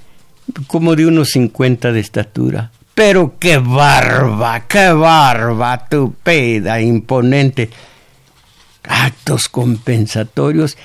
[0.67, 2.71] como de unos 50 de estatura.
[2.95, 7.71] Pero qué barba, qué barba, tupeda, imponente.
[8.91, 10.77] Actos compensatorios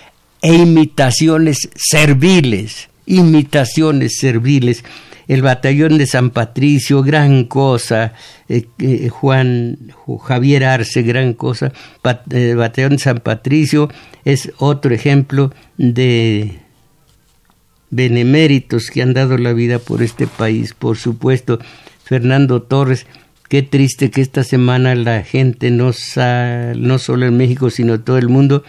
[0.42, 4.84] e imitaciones serviles, imitaciones serviles.
[5.28, 8.14] El batallón de San Patricio, gran cosa,
[8.48, 9.92] eh, eh, Juan
[10.24, 11.74] Javier Arce, gran cosa,
[12.30, 13.90] el eh, batallón de San Patricio
[14.24, 16.60] es otro ejemplo de
[17.90, 21.58] beneméritos que han dado la vida por este país, por supuesto,
[22.04, 23.08] Fernando Torres,
[23.50, 25.92] qué triste que esta semana la gente no,
[26.76, 28.64] no solo en México, sino todo el mundo,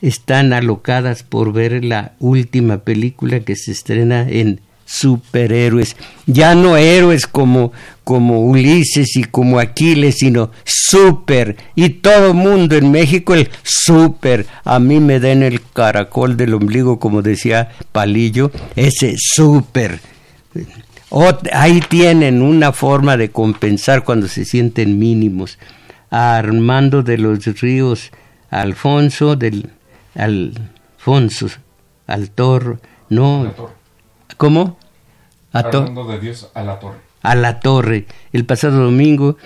[0.00, 5.96] están alocadas por ver la última película que se estrena en superhéroes,
[6.26, 7.72] ya no héroes como,
[8.04, 14.78] como Ulises y como Aquiles, sino super, y todo mundo en México el super, a
[14.78, 20.00] mí me den el caracol del ombligo, como decía Palillo, ese super.
[21.52, 25.58] Ahí tienen una forma de compensar cuando se sienten mínimos.
[26.10, 28.10] Armando de los Ríos
[28.50, 29.70] Alfonso, del
[30.14, 31.46] Alfonso,
[32.06, 33.52] Altor, no,
[34.36, 34.76] ¿cómo?
[35.52, 36.98] A de Dios a la torre.
[37.22, 38.06] A la torre.
[38.32, 39.36] El pasado domingo,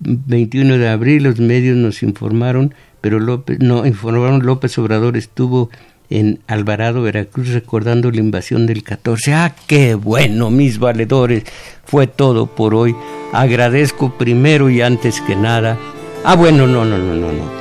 [0.00, 5.70] 21 de abril, los medios nos informaron, pero López, no, informaron López Obrador estuvo
[6.10, 9.32] en Alvarado, Veracruz, recordando la invasión del 14.
[9.32, 11.44] Ah, qué bueno, mis valedores.
[11.84, 12.94] Fue todo por hoy.
[13.32, 15.78] Agradezco primero y antes que nada.
[16.24, 17.60] Ah, bueno, no, no, no, no, no.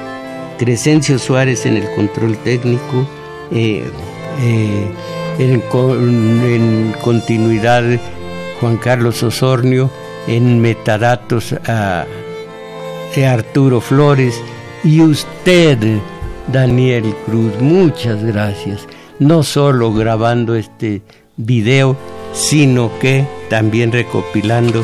[0.58, 3.08] Crescencio Suárez en el control técnico.
[3.52, 3.84] Eh,
[4.41, 4.88] eh,
[5.39, 5.62] en,
[7.02, 7.84] continuidad
[8.60, 9.89] Juan Carlos Osornio,
[10.28, 12.06] en metadatos a,
[13.16, 14.41] a Arturo Flores
[14.84, 15.78] y usted
[16.52, 17.60] Daniel Cruz.
[17.60, 18.88] Muchas gracias.
[19.20, 21.02] No solo grabando este
[21.38, 21.95] video,
[22.34, 24.84] sino que también recopilando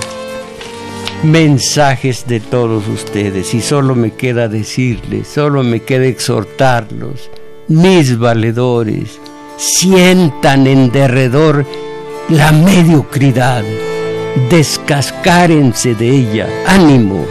[1.23, 3.53] mensajes de todos ustedes.
[3.53, 7.29] Y solo me queda decirles, solo me queda exhortarlos,
[7.67, 9.19] mis valedores,
[9.57, 11.65] sientan en derredor
[12.29, 13.63] la mediocridad,
[14.49, 17.25] descascárense de ella, ánimo